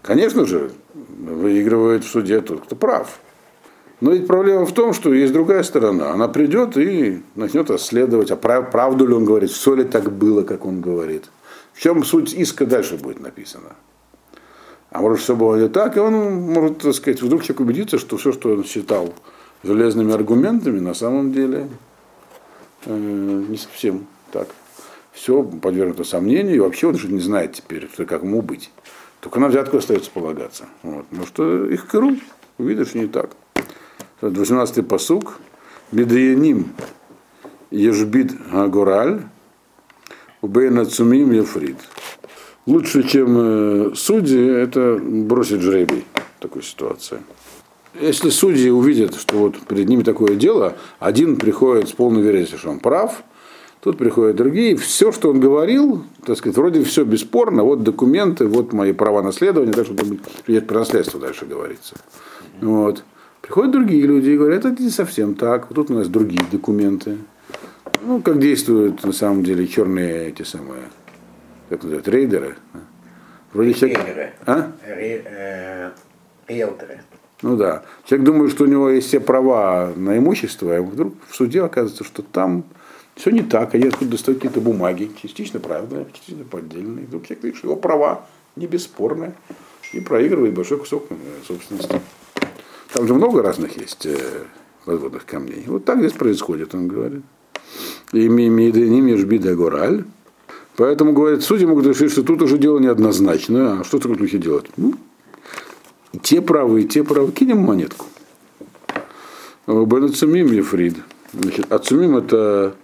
Конечно 0.01 0.45
же, 0.45 0.73
выигрывает 0.93 2.03
в 2.03 2.09
суде 2.09 2.41
тот, 2.41 2.65
кто 2.65 2.75
прав. 2.75 3.21
Но 4.01 4.11
ведь 4.11 4.27
проблема 4.27 4.65
в 4.65 4.73
том, 4.73 4.91
что 4.91 5.13
есть 5.13 5.31
другая 5.31 5.63
сторона. 5.63 6.11
Она 6.11 6.27
придет 6.27 6.75
и 6.75 7.23
начнет 7.35 7.69
расследовать, 7.69 8.31
а 8.31 8.35
прав, 8.35 8.69
правду 8.69 9.07
ли 9.07 9.13
он 9.13 9.23
говорит, 9.23 9.51
все 9.51 9.75
ли 9.75 9.85
так 9.85 10.11
было, 10.11 10.43
как 10.43 10.65
он 10.65 10.81
говорит. 10.81 11.29
В 11.71 11.79
чем 11.79 12.03
суть 12.03 12.33
иска 12.33 12.65
дальше 12.65 12.97
будет 12.97 13.21
написано. 13.21 13.77
А 14.91 15.01
может, 15.01 15.19
все 15.19 15.35
было 15.35 15.55
не 15.55 15.69
так, 15.69 15.97
и 15.97 15.99
он 15.99 16.13
может, 16.13 16.79
так 16.79 16.93
сказать, 16.93 17.21
вдруг 17.21 17.43
человек 17.43 17.61
убедиться, 17.61 17.97
что 17.97 18.17
все, 18.17 18.31
что 18.31 18.49
он 18.49 18.63
считал 18.65 19.13
железными 19.63 20.13
аргументами, 20.13 20.79
на 20.79 20.93
самом 20.93 21.31
деле 21.31 21.67
э, 22.85 23.43
не 23.49 23.57
совсем 23.57 24.05
так 24.31 24.47
все 25.13 25.43
подвергнуто 25.43 26.03
сомнению, 26.03 26.55
и 26.55 26.59
вообще 26.59 26.87
он 26.87 26.97
же 26.97 27.07
не 27.07 27.19
знает 27.19 27.53
теперь, 27.53 27.89
что, 27.91 28.05
как 28.05 28.23
ему 28.23 28.41
быть. 28.41 28.71
Только 29.19 29.39
на 29.39 29.47
взятку 29.47 29.77
остается 29.77 30.09
полагаться. 30.09 30.65
Вот. 30.83 31.05
Потому 31.07 31.27
что 31.27 31.65
их 31.67 31.87
кыру, 31.87 32.17
увидишь, 32.57 32.93
не 32.95 33.07
так. 33.07 33.31
18-й 34.21 34.83
посук. 34.83 35.37
Бедрияним 35.91 36.73
ежбит 37.69 38.31
агораль, 38.51 39.23
убейна 40.41 40.85
цумим 40.85 41.31
ефрид. 41.31 41.77
Лучше, 42.65 43.03
чем 43.03 43.37
э, 43.37 43.91
судьи, 43.95 44.45
это 44.45 44.99
бросить 45.01 45.61
жребий 45.61 46.05
в 46.37 46.41
такой 46.41 46.63
ситуации. 46.63 47.19
Если 47.99 48.29
судьи 48.29 48.69
увидят, 48.69 49.15
что 49.15 49.37
вот 49.37 49.59
перед 49.67 49.89
ними 49.89 50.03
такое 50.03 50.35
дело, 50.35 50.75
один 50.99 51.37
приходит 51.37 51.89
с 51.89 51.91
полной 51.91 52.21
уверенностью, 52.21 52.57
что 52.59 52.69
он 52.69 52.79
прав, 52.79 53.23
Тут 53.81 53.97
приходят 53.97 54.35
другие, 54.35 54.75
все, 54.75 55.11
что 55.11 55.31
он 55.31 55.39
говорил, 55.39 56.03
так 56.23 56.37
сказать, 56.37 56.55
вроде 56.55 56.83
все 56.83 57.03
бесспорно, 57.03 57.63
вот 57.63 57.81
документы, 57.81 58.45
вот 58.45 58.73
мои 58.73 58.93
права 58.93 59.23
наследования, 59.23 59.71
так 59.73 59.87
что 59.87 59.95
идет 60.45 60.67
про 60.67 60.79
наследство 60.79 61.19
дальше 61.19 61.47
говорится. 61.47 61.95
Вот. 62.61 63.03
Приходят 63.41 63.71
другие 63.71 64.03
люди 64.03 64.29
и 64.29 64.37
говорят, 64.37 64.65
это 64.65 64.83
не 64.83 64.91
совсем 64.91 65.33
так, 65.33 65.67
тут 65.73 65.89
у 65.89 65.95
нас 65.95 66.07
другие 66.07 66.43
документы. 66.51 67.17
Ну, 68.05 68.21
как 68.21 68.39
действуют 68.39 69.03
на 69.03 69.13
самом 69.13 69.43
деле 69.43 69.65
черные 69.65 70.27
эти 70.29 70.43
самые, 70.43 70.83
как 71.71 71.83
называют, 71.83 72.07
рейдеры. 72.09 72.55
Вроде 73.53 73.73
человек... 73.73 73.99
А? 74.45 74.71
Э, 74.85 75.91
риэлторы. 76.47 77.01
Ну 77.41 77.55
да. 77.55 77.83
Человек 78.05 78.25
думает, 78.25 78.51
что 78.51 78.65
у 78.65 78.67
него 78.67 78.89
есть 78.89 79.07
все 79.07 79.21
права 79.21 79.93
на 79.95 80.17
имущество, 80.17 80.75
а 80.75 80.81
вдруг 80.81 81.15
в 81.29 81.35
суде 81.35 81.63
оказывается, 81.63 82.03
что 82.03 82.23
там 82.23 82.65
все 83.15 83.31
не 83.31 83.41
так, 83.41 83.73
они 83.73 83.87
откуда 83.87 84.11
достают 84.11 84.39
какие-то 84.39 84.59
бумаги, 84.59 85.11
частично 85.21 85.59
правильные, 85.61 86.07
частично 86.13 86.43
поддельные. 86.43 87.05
Вдруг 87.05 87.25
человек 87.25 87.43
видит, 87.45 87.57
что 87.57 87.67
его 87.67 87.77
права 87.77 88.25
не 88.57 88.67
бесспорные, 88.67 89.33
и 89.93 90.01
проигрывает 90.01 90.53
большой 90.53 90.77
кусок 90.77 91.05
э, 91.09 91.15
собственности. 91.47 92.01
Там 92.93 93.07
же 93.07 93.13
много 93.13 93.41
разных 93.41 93.77
есть 93.77 94.05
э, 94.05 94.43
подводных 94.85 95.25
камней. 95.25 95.63
Вот 95.67 95.85
так 95.85 95.99
здесь 95.99 96.13
происходит, 96.13 96.75
он 96.75 96.89
говорит. 96.89 97.23
И 98.11 98.27
не 98.27 99.15
жбида 99.15 99.55
гораль. 99.55 100.03
Поэтому, 100.77 101.13
говорит, 101.13 101.43
судьи 101.43 101.65
могут 101.65 101.85
решить, 101.85 102.11
что 102.11 102.23
тут 102.23 102.41
уже 102.41 102.57
дело 102.57 102.79
неоднозначное. 102.79 103.79
А 103.79 103.83
что 103.83 103.97
в 103.97 104.01
таком 104.01 104.25
делать? 104.25 104.67
Ну, 104.77 104.93
те 106.21 106.41
правы, 106.41 106.81
и 106.81 106.87
те 106.87 107.03
правы. 107.03 107.31
Кинем 107.31 107.59
монетку. 107.59 108.05
Бенацумим 109.67 110.51
Ефрид. 110.51 110.95
Значит, 111.33 111.71
Ацумим 111.71 112.17
это 112.17 112.75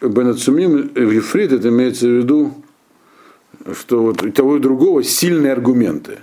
Бенацумим 0.00 0.90
Ефрид, 0.94 1.52
это 1.52 1.68
имеется 1.68 2.06
в 2.06 2.10
виду, 2.10 2.54
что 3.78 4.02
вот 4.02 4.22
у 4.22 4.32
того 4.32 4.56
и 4.56 4.60
другого 4.60 5.02
сильные 5.04 5.52
аргументы. 5.52 6.18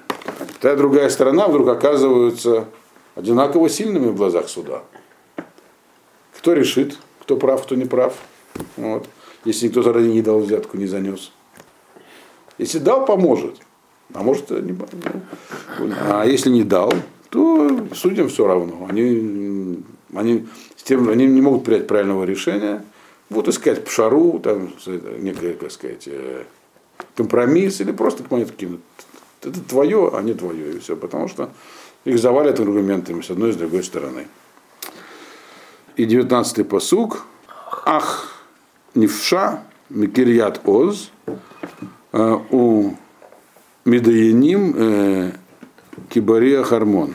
Та 0.60 0.74
и 0.74 0.76
другая 0.76 1.10
сторона 1.10 1.48
вдруг 1.48 1.70
оказываются 1.70 2.66
одинаково 3.16 3.70
сильными 3.70 4.08
в 4.08 4.16
глазах 4.16 4.50
суда. 4.50 4.84
Кто 6.38 6.54
решит, 6.54 6.98
кто 7.22 7.38
прав, 7.38 7.64
кто 7.64 7.76
не 7.76 7.86
прав. 7.86 8.14
Вот. 8.76 9.08
Если 9.46 9.68
никто 9.68 9.82
заради 9.84 10.08
не 10.08 10.22
дал 10.22 10.40
взятку, 10.40 10.78
не 10.78 10.86
занес. 10.86 11.32
Если 12.58 12.80
дал, 12.80 13.06
поможет. 13.06 13.56
А 14.14 14.24
может, 14.24 14.50
не, 14.50 14.76
ну, 15.80 15.94
а 16.08 16.26
если 16.26 16.50
не 16.50 16.64
дал, 16.64 16.92
то 17.30 17.88
судьям 17.94 18.28
все 18.28 18.48
равно. 18.48 18.88
Они, 18.90 19.84
они, 20.14 20.48
с 20.76 20.84
тем, 20.84 21.10
они 21.10 21.28
не 21.28 21.42
могут 21.42 21.64
принять 21.64 21.88
правильного 21.88 22.24
решения, 22.24 22.84
будут 23.30 23.54
искать 23.54 23.86
пшару, 23.86 24.40
там, 24.40 24.74
некое, 25.20 25.54
как 25.54 25.72
сказать, 25.72 26.08
э, 26.08 26.44
компромисс 27.16 27.82
или 27.82 27.92
просто 27.92 28.24
монету 28.30 28.54
кинут. 28.54 28.82
Это 29.42 29.62
твое, 29.62 30.12
а 30.14 30.22
не 30.22 30.34
твое, 30.34 30.74
и 30.74 30.80
все. 30.80 30.96
Потому 30.96 31.28
что 31.28 31.50
их 32.04 32.18
завалят 32.18 32.60
аргументами 32.60 33.22
с 33.22 33.30
одной 33.30 33.52
и 33.52 33.54
с 33.54 33.56
другой 33.56 33.84
стороны. 33.84 34.28
И 35.96 36.06
девятнадцатый 36.06 36.66
посук. 36.66 37.26
Ах, 37.86 38.29
Невша, 38.96 39.64
Микирьят 39.90 40.62
Оз, 40.66 41.12
э, 42.12 42.38
у 42.52 42.94
Медаяним 43.86 44.74
э, 44.76 45.32
Кибария 46.10 46.64
Хармон. 46.64 47.14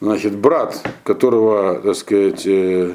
Значит, 0.00 0.36
брат, 0.36 0.80
которого, 1.04 1.80
так 1.80 1.94
сказать, 1.94 2.46
э, 2.46 2.94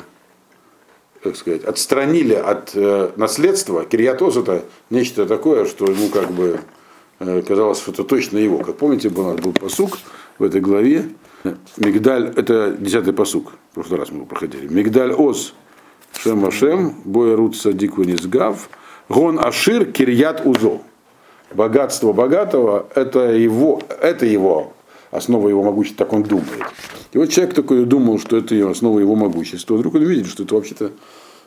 так 1.23 1.35
сказать, 1.35 1.63
отстранили 1.63 2.33
от 2.33 2.71
э, 2.75 3.11
наследства, 3.15 3.85
Кириатоз 3.85 4.37
это 4.37 4.63
нечто 4.89 5.25
такое, 5.25 5.65
что 5.65 5.85
ему 5.85 6.09
как 6.09 6.31
бы 6.31 6.59
э, 7.19 7.41
казалось, 7.41 7.79
что 7.79 7.91
это 7.91 8.03
точно 8.03 8.37
его. 8.37 8.59
Как 8.59 8.77
помните, 8.77 9.09
был, 9.09 9.33
был 9.35 9.53
посук 9.53 9.97
в 10.39 10.43
этой 10.43 10.61
главе. 10.61 11.05
Мигдаль, 11.77 12.33
это 12.35 12.75
десятый 12.79 13.13
посук, 13.13 13.53
в 13.71 13.75
прошлый 13.75 13.99
раз 13.99 14.09
мы 14.09 14.17
его 14.17 14.25
проходили. 14.25 14.67
Мигдаль 14.67 15.13
Оз, 15.13 15.53
Шем 16.17 16.45
Ашем, 16.45 16.95
Боя 17.03 17.35
Рут 17.35 17.55
Садик 17.55 17.97
Гав, 17.97 18.69
Гон 19.09 19.39
Ашир 19.39 19.85
Кирьят 19.85 20.45
Узо. 20.45 20.81
Богатство 21.53 22.11
богатого 22.11 22.87
это 22.95 23.31
его, 23.31 23.81
это 24.01 24.25
его 24.25 24.73
основа 25.11 25.47
его 25.49 25.63
могущества, 25.63 26.05
так 26.05 26.13
он 26.13 26.23
думает. 26.23 26.63
И 27.13 27.17
вот 27.17 27.29
человек 27.29 27.53
такой 27.53 27.85
думал, 27.85 28.19
что 28.19 28.37
это 28.37 28.69
основа 28.69 28.99
его 28.99 29.15
могущества. 29.15 29.75
Вдруг 29.75 29.95
он 29.95 30.03
видит, 30.03 30.27
что 30.27 30.43
это 30.43 30.55
вообще-то 30.55 30.91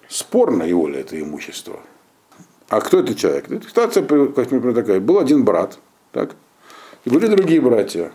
спорно 0.08 0.62
его 0.62 0.88
ли 0.88 1.00
это 1.00 1.20
имущество. 1.20 1.80
А 2.68 2.80
кто 2.80 3.00
это 3.00 3.14
человек? 3.14 3.46
Ситуация, 3.68 4.02
как 4.02 4.50
например, 4.50 4.74
такая. 4.74 5.00
Был 5.00 5.18
один 5.18 5.44
брат, 5.44 5.78
так? 6.12 6.36
и 7.04 7.10
были 7.10 7.26
другие 7.26 7.60
братья. 7.60 8.12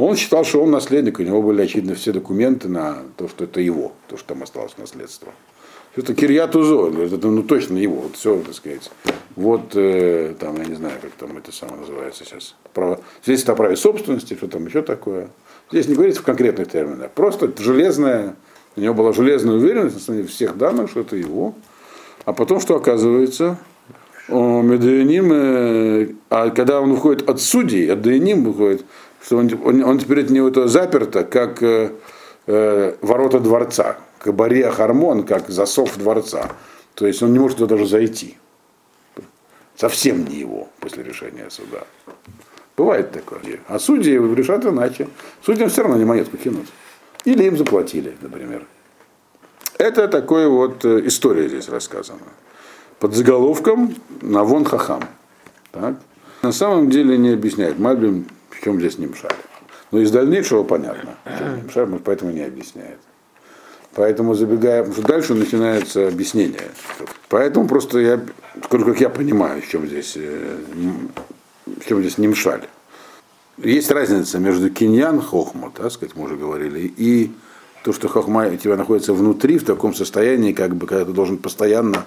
Он 0.00 0.14
считал, 0.14 0.44
что 0.44 0.62
он 0.62 0.70
наследник, 0.70 1.18
у 1.18 1.24
него 1.24 1.42
были, 1.42 1.60
очевидно, 1.60 1.96
все 1.96 2.12
документы 2.12 2.68
на 2.68 2.98
то, 3.16 3.26
что 3.26 3.42
это 3.42 3.60
его, 3.60 3.90
то, 4.06 4.16
что 4.16 4.28
там 4.28 4.44
осталось 4.44 4.78
наследство. 4.78 5.32
Это 5.96 6.14
Кирьят 6.14 6.54
Узо, 6.54 6.92
это 7.02 7.26
ну 7.26 7.42
точно 7.42 7.78
его, 7.78 8.02
вот 8.02 8.14
все, 8.14 8.40
так 8.40 8.54
сказать. 8.54 8.92
Вот 9.34 9.72
э, 9.74 10.36
там, 10.38 10.56
я 10.58 10.66
не 10.66 10.76
знаю, 10.76 10.94
как 11.02 11.10
там 11.14 11.36
это 11.36 11.50
самое 11.50 11.80
называется 11.80 12.24
сейчас. 12.24 12.54
Право, 12.74 13.00
здесь 13.24 13.42
это 13.42 13.52
о 13.52 13.56
праве 13.56 13.74
собственности, 13.74 14.34
что 14.34 14.46
там 14.46 14.66
еще 14.66 14.82
такое. 14.82 15.30
Здесь 15.72 15.88
не 15.88 15.96
говорится 15.96 16.22
в 16.22 16.24
конкретных 16.24 16.70
терминах. 16.70 17.10
Просто 17.10 17.52
железная, 17.58 18.36
у 18.76 18.80
него 18.80 18.94
была 18.94 19.12
железная 19.12 19.56
уверенность 19.56 19.96
на 19.96 20.00
основании 20.00 20.28
всех 20.28 20.56
данных, 20.56 20.90
что 20.90 21.00
это 21.00 21.16
его. 21.16 21.56
А 22.24 22.32
потом, 22.32 22.60
что 22.60 22.76
оказывается, 22.76 23.58
Медуяним, 24.28 25.32
э, 25.32 26.08
а 26.28 26.50
когда 26.50 26.80
он 26.80 26.92
выходит 26.92 27.28
от 27.28 27.40
судей, 27.40 27.90
от 27.90 28.02
Дуяним 28.02 28.44
выходит, 28.44 28.84
что 29.28 29.36
он, 29.36 29.50
он, 29.62 29.84
он 29.84 29.98
теперь 29.98 30.24
от 30.24 30.30
него 30.30 30.48
это 30.48 30.68
заперто, 30.68 31.22
как 31.22 31.62
э, 31.62 31.92
э, 32.46 32.94
ворота 33.02 33.40
дворца 33.40 33.98
кабаре 34.18 34.70
Хармон, 34.70 35.24
как 35.24 35.50
засов 35.50 35.98
дворца. 35.98 36.50
То 36.94 37.06
есть 37.06 37.22
он 37.22 37.34
не 37.34 37.38
может 37.38 37.58
туда 37.58 37.76
даже 37.76 37.86
зайти. 37.86 38.38
Совсем 39.76 40.24
не 40.24 40.36
его 40.36 40.70
после 40.80 41.02
решения 41.02 41.50
суда. 41.50 41.84
Бывает 42.74 43.12
такое. 43.12 43.60
А 43.68 43.78
судьи 43.78 44.14
решат 44.14 44.64
иначе. 44.64 45.08
Судьям 45.44 45.68
все 45.68 45.82
равно 45.82 45.98
не 45.98 46.06
монетку 46.06 46.38
кинут. 46.38 46.64
Или 47.26 47.44
им 47.44 47.58
заплатили, 47.58 48.16
например. 48.22 48.64
Это 49.76 50.08
такая 50.08 50.48
вот 50.48 50.86
э, 50.86 51.06
история 51.06 51.50
здесь 51.50 51.68
рассказана. 51.68 52.32
Под 52.98 53.14
заголовком 53.14 53.94
Навон 54.22 54.64
Хахам. 54.64 55.02
Так? 55.70 55.96
На 56.40 56.52
самом 56.52 56.88
деле 56.88 57.18
не 57.18 57.34
объясняет 57.34 57.78
Мальбим, 57.78 58.26
чем 58.62 58.78
здесь 58.80 58.98
Нимшаль. 58.98 59.30
Но 59.90 60.00
из 60.00 60.10
дальнейшего 60.10 60.64
понятно. 60.64 61.16
Нимшаль 61.56 61.86
поэтому 62.04 62.30
не 62.30 62.42
объясняет. 62.42 62.98
Поэтому 63.94 64.34
забегая, 64.34 64.90
что 64.92 65.02
дальше 65.02 65.34
начинается 65.34 66.08
объяснение. 66.08 66.68
Поэтому 67.28 67.66
просто 67.66 67.98
я, 67.98 68.20
как 68.68 69.00
я 69.00 69.08
понимаю, 69.08 69.60
в 69.60 69.68
чем 69.68 69.86
здесь, 69.86 70.12
э, 70.16 70.56
в 71.66 71.84
чем 71.86 72.00
здесь 72.00 72.18
немшаль. 72.18 72.62
Есть 73.56 73.90
разница 73.90 74.38
между 74.38 74.70
киньян 74.70 75.20
хохма, 75.20 75.72
так 75.76 75.90
сказать, 75.90 76.14
мы 76.14 76.26
уже 76.26 76.36
говорили, 76.36 76.92
и 76.96 77.32
то, 77.82 77.92
что 77.92 78.06
хохма 78.06 78.46
у 78.46 78.56
тебя 78.56 78.76
находится 78.76 79.12
внутри, 79.12 79.58
в 79.58 79.64
таком 79.64 79.94
состоянии, 79.94 80.52
как 80.52 80.76
бы, 80.76 80.86
когда 80.86 81.04
ты 81.04 81.12
должен 81.12 81.38
постоянно 81.38 82.04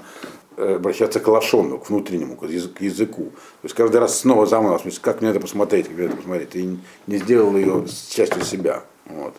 обращаться 0.61 1.19
к 1.19 1.27
лошону, 1.27 1.79
к 1.79 1.89
внутреннему, 1.89 2.35
к 2.37 2.43
языку. 2.43 3.23
То 3.23 3.65
есть 3.65 3.75
каждый 3.75 3.97
раз 3.97 4.19
снова 4.19 4.45
заново, 4.45 4.79
как 5.01 5.21
мне 5.21 5.31
это 5.31 5.39
посмотреть, 5.39 5.87
как 5.87 5.97
мне 5.97 6.05
это 6.05 6.17
посмотреть. 6.17 6.49
Ты 6.51 6.77
не 7.07 7.17
сделал 7.17 7.55
ее 7.55 7.85
частью 8.09 8.43
себя. 8.43 8.83
Вот. 9.05 9.33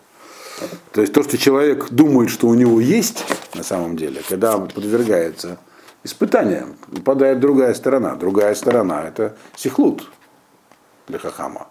То 0.91 1.01
есть 1.01 1.13
то, 1.13 1.23
что 1.23 1.37
человек 1.37 1.89
думает, 1.89 2.29
что 2.29 2.47
у 2.47 2.53
него 2.53 2.79
есть 2.79 3.25
на 3.55 3.63
самом 3.63 3.95
деле, 3.97 4.21
когда 4.27 4.57
он 4.57 4.67
подвергается 4.67 5.57
испытаниям, 6.03 6.75
попадает 6.91 7.39
другая 7.39 7.73
сторона. 7.73 8.15
Другая 8.15 8.53
сторона– 8.55 9.07
это 9.07 9.35
сихлут 9.55 10.11
для 11.07 11.19
хахама. 11.19 11.67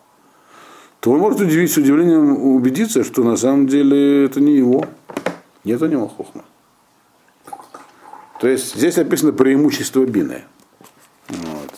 То 1.00 1.10
он 1.10 1.18
может 1.18 1.40
удивить, 1.40 1.72
с 1.72 1.76
удивлением 1.76 2.36
убедиться, 2.54 3.02
что 3.04 3.24
на 3.24 3.36
самом 3.36 3.66
деле 3.66 4.24
это 4.24 4.40
не 4.40 4.56
его. 4.56 4.84
Нет 5.64 5.82
у 5.82 5.86
него 5.86 6.08
хохма. 6.08 6.44
То 8.42 8.48
есть 8.48 8.74
здесь 8.74 8.98
описано 8.98 9.32
преимущество 9.32 10.04
бины. 10.04 10.42
Вот. 11.28 11.70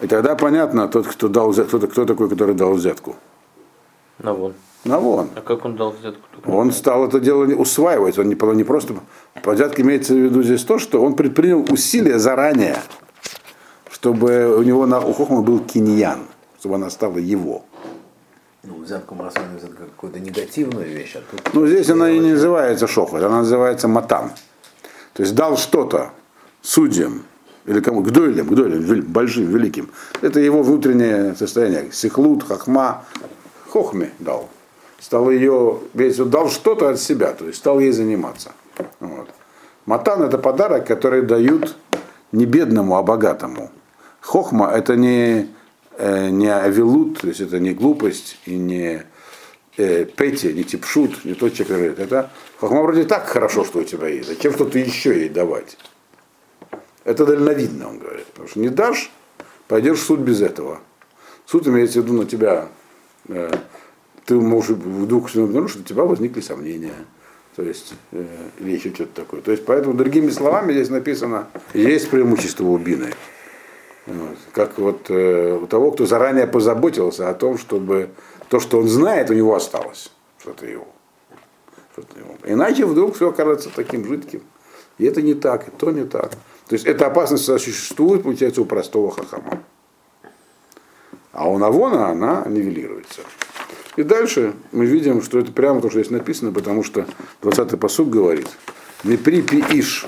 И 0.00 0.06
тогда 0.06 0.36
понятно, 0.36 0.86
тот, 0.86 1.08
кто 1.08 1.26
дал 1.26 1.52
кто, 1.52 1.80
кто 1.80 2.04
такой, 2.04 2.28
который 2.28 2.54
дал 2.54 2.74
взятку. 2.74 3.16
Ну 4.20 4.34
вон. 4.34 4.54
Навон. 4.84 5.30
А 5.34 5.40
как 5.40 5.64
он 5.64 5.74
дал 5.74 5.90
взятку? 5.90 6.22
Он 6.46 6.70
стал 6.70 7.08
это 7.08 7.18
дело 7.18 7.44
усваивать. 7.56 8.20
Он 8.20 8.28
не, 8.28 8.36
не 8.54 8.62
просто... 8.62 8.94
По 9.42 9.54
взятке 9.54 9.82
имеется 9.82 10.14
в 10.14 10.18
виду 10.18 10.44
здесь 10.44 10.62
то, 10.62 10.78
что 10.78 11.02
он 11.02 11.16
предпринял 11.16 11.66
усилия 11.72 12.20
заранее, 12.20 12.76
чтобы 13.90 14.56
у 14.56 14.62
него 14.62 14.86
на 14.86 15.00
у 15.00 15.12
Хохма 15.12 15.42
был 15.42 15.58
киньян, 15.58 16.20
чтобы 16.60 16.76
она 16.76 16.88
стала 16.88 17.18
его. 17.18 17.64
Ну, 18.62 18.80
взятку 18.84 19.16
мы 19.16 19.24
рассматриваем 19.24 19.74
как 19.76 19.90
какую-то 19.90 20.20
негативную 20.20 20.86
вещь. 20.86 21.16
А 21.16 21.22
тут 21.28 21.52
ну, 21.52 21.66
здесь 21.66 21.90
она 21.90 22.08
и 22.10 22.20
не 22.20 22.30
называется 22.30 22.86
шохот, 22.86 23.24
она 23.24 23.38
называется 23.38 23.88
матан. 23.88 24.30
То 25.18 25.24
есть 25.24 25.34
дал 25.34 25.58
что-то 25.58 26.12
судьям, 26.62 27.24
или 27.66 27.80
кому, 27.80 28.02
к 28.02 28.10
дойлям, 28.10 28.46
большим, 29.08 29.48
великим. 29.48 29.90
Это 30.22 30.38
его 30.38 30.62
внутреннее 30.62 31.34
состояние. 31.34 31.90
Сихлут, 31.92 32.44
хахма, 32.44 33.04
хохме 33.68 34.12
дал 34.20 34.48
стал 35.00 35.30
ее, 35.30 35.78
весь 35.94 36.16
дал 36.16 36.48
что-то 36.48 36.90
от 36.90 37.00
себя, 37.00 37.32
то 37.32 37.46
есть 37.46 37.58
стал 37.58 37.80
ей 37.80 37.92
заниматься. 37.92 38.52
Вот. 39.00 39.28
Матан 39.86 40.22
это 40.22 40.38
подарок, 40.38 40.86
который 40.86 41.22
дают 41.22 41.76
не 42.32 42.46
бедному, 42.46 42.96
а 42.96 43.02
богатому. 43.02 43.70
Хохма 44.20 44.70
это 44.70 44.96
не, 44.96 45.48
э, 45.96 46.28
не 46.30 46.48
авилут, 46.48 47.20
то 47.20 47.28
есть 47.28 47.40
это 47.40 47.58
не 47.58 47.72
глупость 47.72 48.38
и 48.44 48.56
не 48.56 49.02
э, 49.78 50.04
пети, 50.04 50.52
не 50.52 50.64
типшут, 50.64 51.24
не 51.24 51.34
тот 51.34 51.54
человек, 51.54 51.68
который 51.68 51.88
говорит, 51.90 51.98
это 51.98 52.30
хохма 52.58 52.82
вроде 52.82 53.04
так 53.04 53.26
хорошо, 53.26 53.64
что 53.64 53.78
у 53.78 53.84
тебя 53.84 54.08
есть, 54.08 54.28
зачем 54.28 54.52
что-то 54.52 54.78
еще 54.78 55.18
ей 55.18 55.28
давать? 55.30 55.78
Это 57.04 57.24
дальновидно, 57.24 57.88
он 57.88 57.98
говорит. 57.98 58.26
Потому 58.26 58.48
что 58.48 58.60
не 58.60 58.68
дашь, 58.68 59.10
пойдешь 59.66 59.98
в 59.98 60.02
суд 60.02 60.20
без 60.20 60.42
этого. 60.42 60.80
Суд 61.46 61.66
имеется 61.66 62.00
в 62.00 62.04
виду 62.04 62.18
на 62.18 62.26
тебя 62.26 62.68
э, 63.28 63.50
ты 64.28 64.34
можешь 64.34 64.76
вдруг 64.76 65.34
обнаружить, 65.34 65.70
что 65.70 65.80
у 65.80 65.84
тебя 65.84 66.04
возникли 66.04 66.42
сомнения. 66.42 66.92
То 67.56 67.62
есть, 67.62 67.94
э, 68.12 68.26
или 68.60 68.72
еще 68.72 68.90
что-то 68.90 69.22
такое. 69.22 69.40
То 69.40 69.52
есть, 69.52 69.64
поэтому, 69.64 69.94
другими 69.94 70.28
словами, 70.28 70.74
здесь 70.74 70.90
написано, 70.90 71.48
есть 71.72 72.10
преимущество 72.10 72.64
у 72.64 72.76
бины. 72.76 73.14
Вот. 74.06 74.36
Как 74.52 74.78
вот 74.78 75.06
э, 75.08 75.58
у 75.62 75.66
того, 75.66 75.92
кто 75.92 76.04
заранее 76.04 76.46
позаботился 76.46 77.30
о 77.30 77.34
том, 77.34 77.56
чтобы 77.56 78.10
то, 78.48 78.60
что 78.60 78.78
он 78.78 78.88
знает, 78.88 79.30
у 79.30 79.34
него 79.34 79.54
осталось. 79.54 80.10
Что-то 80.38 80.66
его. 80.66 80.86
Иначе 82.44 82.86
вдруг 82.86 83.16
все 83.16 83.30
окажется 83.30 83.70
таким 83.74 84.06
жидким. 84.06 84.42
И 84.98 85.04
это 85.04 85.22
не 85.22 85.34
так, 85.34 85.68
и 85.68 85.70
то 85.70 85.90
не 85.90 86.04
так. 86.04 86.30
То 86.66 86.74
есть 86.74 86.86
эта 86.86 87.06
опасность 87.06 87.44
существует, 87.44 88.22
получается, 88.22 88.62
у 88.62 88.64
простого 88.64 89.10
хахама. 89.10 89.62
А 91.32 91.48
у 91.48 91.58
Навона 91.58 92.08
она 92.08 92.44
нивелируется. 92.46 93.22
И 93.96 94.02
дальше 94.02 94.54
мы 94.72 94.86
видим, 94.86 95.22
что 95.22 95.38
это 95.38 95.52
прямо 95.52 95.80
то, 95.80 95.90
что 95.90 96.00
здесь 96.00 96.10
написано, 96.10 96.52
потому 96.52 96.84
что 96.84 97.06
20-й 97.42 97.76
посуд 97.76 98.10
говорит, 98.10 98.48
не 99.04 99.16
припи 99.16 99.60
иш 99.70 100.06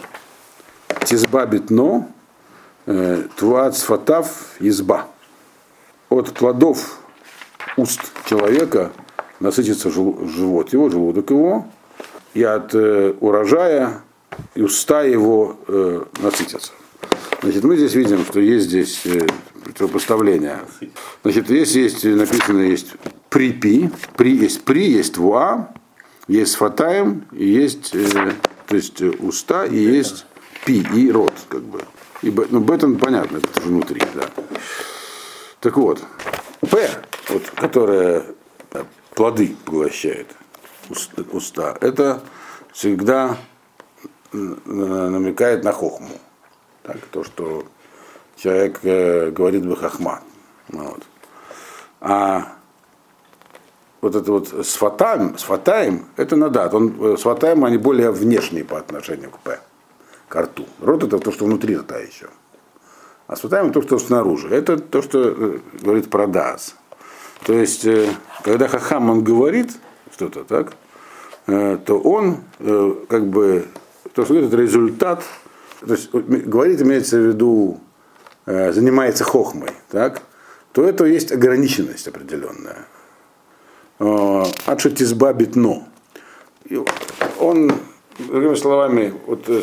тизбабит 1.04 1.70
но 1.70 2.08
э, 2.86 3.24
туат 3.36 3.76
сфатав 3.76 4.54
изба. 4.60 5.08
От 6.08 6.32
плодов 6.34 6.98
уст 7.80 8.00
человека 8.26 8.92
насытится 9.40 9.90
живот 9.90 10.72
его, 10.72 10.88
желудок 10.88 11.30
его, 11.30 11.66
и 12.34 12.42
от 12.42 12.74
э, 12.74 13.14
урожая 13.20 14.02
и 14.54 14.62
уста 14.62 15.02
его 15.02 15.56
э, 15.66 16.04
насытятся. 16.20 16.72
Значит, 17.42 17.64
мы 17.64 17.76
здесь 17.76 17.94
видим, 17.94 18.24
что 18.24 18.38
есть 18.40 18.66
здесь 18.66 19.00
э, 19.06 19.26
противопоставление. 19.64 20.58
Значит, 21.22 21.50
есть, 21.50 21.74
есть 21.74 22.04
написано, 22.04 22.60
есть 22.60 22.92
припи, 23.28 23.90
при 24.16 24.36
есть 24.36 24.62
при, 24.62 24.90
есть 24.90 25.16
вуа, 25.16 25.70
есть 26.28 26.56
фатаем, 26.56 27.24
есть, 27.32 27.94
э, 27.94 28.32
то 28.66 28.76
есть 28.76 29.00
э, 29.00 29.10
уста, 29.20 29.64
и 29.64 29.76
есть 29.76 30.26
пи, 30.64 30.86
и 30.94 31.10
рот, 31.10 31.32
как 31.48 31.62
бы. 31.62 31.80
И, 32.22 32.30
ну, 32.50 32.60
бетон 32.60 32.98
понятно, 32.98 33.38
это 33.38 33.60
внутри, 33.62 34.02
да. 34.14 34.28
Так 35.60 35.76
вот, 35.76 36.02
П, 36.60 36.90
вот, 37.30 37.50
которая 37.50 38.24
э, 38.72 38.84
плоды 39.14 39.56
поглощает 39.64 40.26
уста, 41.32 41.76
это 41.80 42.22
всегда 42.72 43.36
намекает 44.32 45.64
на 45.64 45.72
хохму. 45.72 46.18
Так, 46.82 46.98
то, 47.10 47.24
что 47.24 47.64
человек 48.36 48.80
э, 48.82 49.30
говорит 49.30 49.66
бы 49.66 49.76
хахма. 49.76 50.20
Вот. 50.68 51.02
А 52.00 52.56
вот 54.00 54.14
это 54.14 54.32
вот 54.32 54.48
с 54.48 54.74
фатаем, 54.74 55.36
с 55.36 55.42
фатаем 55.42 56.06
это 56.16 56.36
надат. 56.36 56.72
Он, 56.74 56.94
э, 57.00 57.16
с 57.16 57.22
фатаем 57.22 57.64
они 57.64 57.76
более 57.76 58.10
внешние 58.10 58.64
по 58.64 58.78
отношению 58.78 59.30
к 59.30 59.38
П, 59.40 59.60
к 60.28 60.36
рту. 60.36 60.66
Рот 60.80 61.04
это 61.04 61.18
то, 61.18 61.32
что 61.32 61.44
внутри 61.44 61.76
рта 61.76 61.98
еще. 61.98 62.28
А 63.26 63.36
с 63.36 63.40
то, 63.40 63.82
что 63.82 63.98
снаружи. 63.98 64.48
Это 64.48 64.78
то, 64.78 65.02
что 65.02 65.18
э, 65.20 65.58
говорит 65.82 66.10
про 66.10 66.26
дас. 66.26 66.76
То 67.46 67.54
есть, 67.54 67.86
когда 68.42 68.68
хахам 68.68 69.10
он 69.10 69.24
говорит 69.24 69.72
что-то, 70.12 70.44
так, 70.44 70.72
то 71.46 71.98
он 71.98 72.38
как 73.08 73.26
бы 73.26 73.66
то, 74.14 74.24
что 74.24 74.34
это 74.38 74.56
результат, 74.56 75.24
то 75.86 75.92
есть 75.92 76.12
говорит, 76.12 76.82
имеется 76.82 77.16
в 77.16 77.26
виду, 77.26 77.80
э, 78.46 78.72
занимается 78.72 79.24
хохмой, 79.24 79.70
так, 79.90 80.22
то 80.72 80.84
это 80.84 81.04
есть 81.04 81.32
ограниченность 81.32 82.06
определенная. 82.08 82.86
Э, 83.98 84.44
Адшатизба 84.66 85.32
битно. 85.32 85.86
Он, 87.38 87.72
другими 88.18 88.54
словами, 88.54 89.14
вот 89.26 89.48
э, 89.48 89.62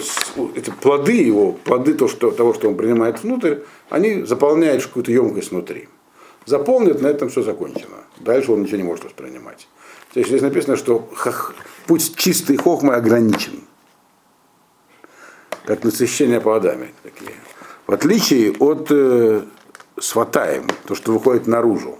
эти 0.56 0.72
плоды 0.72 1.14
его, 1.14 1.52
плоды 1.52 1.94
то, 1.94 2.08
что, 2.08 2.32
того, 2.32 2.54
что 2.54 2.70
он 2.70 2.76
принимает 2.76 3.24
внутрь, 3.24 3.58
они 3.90 4.24
заполняют 4.24 4.86
какую-то 4.86 5.12
емкость 5.12 5.52
внутри. 5.52 5.90
Заполнит, 6.48 7.02
на 7.02 7.08
этом 7.08 7.30
все 7.30 7.44
закончено. 7.44 7.98
Дальше 8.20 8.52
он 8.52 8.64
ничего 8.64 8.78
не 8.78 8.84
может 8.84 9.04
воспринимать. 9.04 9.68
То 10.14 10.20
есть 10.20 10.30
здесь 10.30 10.42
написано, 10.42 10.78
что 10.78 11.08
хох, 11.16 11.54
путь 11.86 12.16
чистой 12.16 12.58
хохмы 12.58 12.96
ограничен 12.96 13.62
как 15.66 15.84
насыщение 15.84 16.40
плодами 16.40 16.94
такие. 17.04 17.34
В 17.86 17.92
отличие 17.92 18.54
от 18.54 18.88
э, 18.90 19.42
сватаем, 20.00 20.68
то, 20.86 20.96
что 20.96 21.12
выходит 21.12 21.46
наружу. 21.46 21.98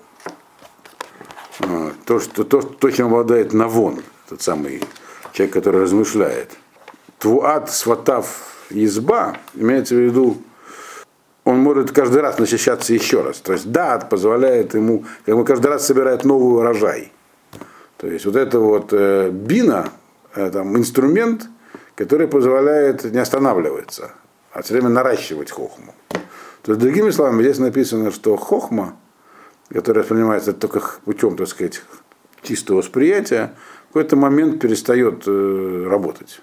А, 1.60 1.92
то, 2.06 2.22
что, 2.22 2.46
то, 2.46 2.62
то, 2.62 2.90
чем 2.90 3.08
обладает 3.08 3.52
Навон, 3.52 4.02
тот 4.30 4.42
самый 4.42 4.82
человек, 5.34 5.54
который 5.54 5.82
размышляет. 5.82 6.52
Твуат 7.20 7.70
сватав 7.70 8.66
изба, 8.70 9.38
имеется 9.54 9.96
в 9.96 10.00
виду, 10.00 10.38
он 11.48 11.60
может 11.60 11.94
каждый 11.94 12.22
раз 12.22 12.40
насыщаться 12.40 12.94
еще 12.94 13.22
раз. 13.22 13.38
То 13.38 13.54
есть 13.54 13.72
дат 13.72 14.10
позволяет 14.10 14.74
ему, 14.74 15.06
как 15.26 15.38
бы 15.38 15.46
каждый 15.46 15.68
раз 15.68 15.88
собирает 15.88 16.26
новый 16.26 16.60
урожай. 16.60 17.14
То 17.96 18.08
есть 18.08 18.26
вот 18.26 18.36
это 18.36 18.60
вот 18.60 18.90
э, 18.92 19.30
бина, 19.30 19.90
э, 20.36 20.50
там, 20.52 20.76
инструмент, 20.78 21.48
который 21.96 22.28
позволяет 22.28 23.06
не 23.06 23.20
останавливаться, 23.20 24.12
а 24.52 24.62
все 24.62 24.74
время 24.74 24.90
наращивать 24.90 25.50
хохму. 25.50 25.96
То 26.64 26.74
есть, 26.74 26.82
другими 26.82 27.12
словами, 27.12 27.42
здесь 27.44 27.60
написано, 27.60 28.12
что 28.12 28.36
хохма, 28.36 28.98
которая 29.72 30.04
воспринимается 30.04 30.52
только 30.52 30.82
путем, 31.06 31.38
так 31.38 31.48
сказать, 31.48 31.82
чистого 32.42 32.80
восприятия, 32.80 33.54
в 33.86 33.94
какой-то 33.94 34.18
момент 34.18 34.60
перестает 34.60 35.24
э, 35.28 35.88
работать. 35.88 36.42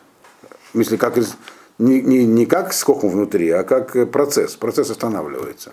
В 0.68 0.70
смысле, 0.72 0.96
как 0.96 1.18
из, 1.18 1.36
не, 1.78 2.00
не, 2.00 2.24
не 2.24 2.46
как 2.46 2.72
с 2.72 2.82
хохмом 2.82 3.12
внутри, 3.12 3.50
а 3.50 3.64
как 3.64 4.10
процесс. 4.10 4.56
Процесс 4.56 4.90
останавливается. 4.90 5.72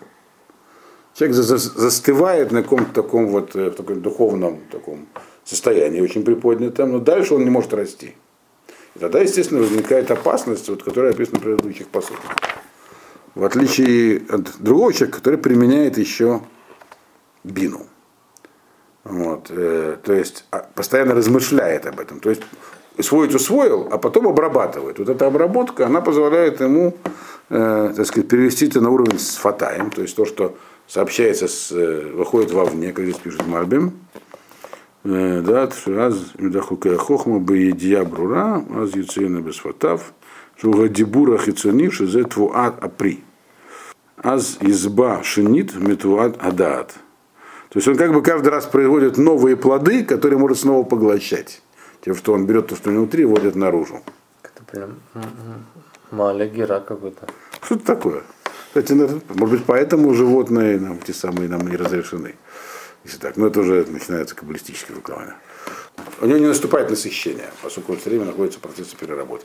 Человек 1.13 1.35
за, 1.35 1.43
за, 1.43 1.57
застывает 1.57 2.51
на 2.51 2.63
каком-то 2.63 2.93
таком 2.93 3.27
вот 3.27 3.55
э, 3.55 3.69
в 3.69 3.75
таком 3.75 4.01
духовном 4.01 4.61
таком 4.71 5.07
состоянии, 5.43 5.99
очень 5.99 6.23
приподнятом, 6.23 6.91
но 6.91 6.99
дальше 6.99 7.35
он 7.35 7.43
не 7.43 7.49
может 7.49 7.73
расти. 7.73 8.15
И 8.95 8.99
тогда, 8.99 9.19
естественно, 9.19 9.61
возникает 9.61 10.09
опасность, 10.11 10.69
вот, 10.69 10.83
которая 10.83 11.11
описана 11.11 11.39
в 11.39 11.43
предыдущих 11.43 11.87
посылках. 11.87 12.35
В 13.35 13.43
отличие 13.43 14.21
от 14.29 14.61
другого 14.61 14.93
человека, 14.93 15.17
который 15.17 15.39
применяет 15.39 15.97
еще 15.97 16.41
бину. 17.43 17.85
Вот, 19.03 19.47
э, 19.49 19.97
то 20.03 20.13
есть 20.13 20.45
а, 20.51 20.59
постоянно 20.75 21.15
размышляет 21.15 21.85
об 21.85 21.99
этом. 21.99 22.19
То 22.19 22.29
есть 22.29 22.43
усвоить 22.97 23.33
усвоил, 23.35 23.87
а 23.91 23.97
потом 23.97 24.27
обрабатывает. 24.27 24.99
Вот 24.99 25.09
эта 25.09 25.27
обработка, 25.27 25.85
она 25.85 26.01
позволяет 26.01 26.61
ему, 26.61 26.95
э, 27.49 27.93
так 27.95 28.05
сказать, 28.05 28.29
перевести 28.29 28.67
это 28.67 28.81
на 28.81 28.89
уровень 28.89 29.19
с 29.19 29.35
фатаем, 29.35 29.89
то 29.91 30.01
есть 30.01 30.15
то, 30.15 30.25
что 30.25 30.55
сообщается, 30.87 31.47
с, 31.47 31.71
э, 31.71 32.11
выходит 32.13 32.51
вовне, 32.51 32.91
как 32.91 33.05
здесь 33.05 33.17
пишет 33.17 33.47
Марбим. 33.47 33.93
Э, 35.03 35.41
да, 35.41 35.69
раз 35.85 36.15
Юдахука 36.37 36.97
Хохма 36.97 37.39
Баедия 37.39 38.03
Брура, 38.03 38.63
аз 38.75 38.93
Юцина 38.95 39.41
Бесфатав, 39.41 40.13
Шуга 40.61 40.89
Дибура 40.89 41.37
Хицунив, 41.37 41.93
Шизе 41.93 42.25
Апри. 42.53 43.23
Аз 44.17 44.59
изба 44.61 45.23
шинит 45.23 45.75
метуат 45.75 46.37
адаат. 46.39 46.93
То 47.69 47.77
есть 47.77 47.87
он 47.87 47.95
как 47.95 48.13
бы 48.13 48.21
каждый 48.21 48.49
раз 48.49 48.65
производит 48.65 49.17
новые 49.17 49.55
плоды, 49.55 50.03
которые 50.03 50.37
может 50.37 50.59
снова 50.59 50.83
поглощать. 50.83 51.63
Тем, 52.01 52.15
что 52.15 52.33
он 52.33 52.45
берет 52.45 52.67
то, 52.67 52.75
что 52.75 52.89
внутри, 52.89 53.23
и 53.23 53.25
вводит 53.25 53.55
наружу. 53.55 54.01
Это 54.43 54.63
прям 54.63 54.99
малягера 56.11 56.79
какой-то. 56.79 57.27
Что 57.61 57.75
это 57.75 57.85
такое? 57.85 58.23
Кстати, 58.67 58.93
может 58.93 59.57
быть, 59.57 59.65
поэтому 59.65 60.13
животные 60.13 60.79
нам, 60.79 60.99
те 60.99 61.13
самые 61.13 61.49
нам 61.49 61.67
не 61.67 61.75
разрешены. 61.75 62.35
Если 63.03 63.17
так, 63.17 63.37
но 63.37 63.47
это 63.47 63.61
уже 63.61 63.85
начинается 63.89 64.35
каббалистическое 64.35 64.95
выкладывание. 64.95 65.35
У 66.21 66.25
него 66.25 66.37
не 66.37 66.47
наступает 66.47 66.89
насыщение, 66.89 67.49
поскольку 67.61 67.95
все 67.95 68.09
время 68.09 68.25
находится 68.25 68.59
в 68.59 68.61
процессе 68.61 68.95
переработки. 68.95 69.39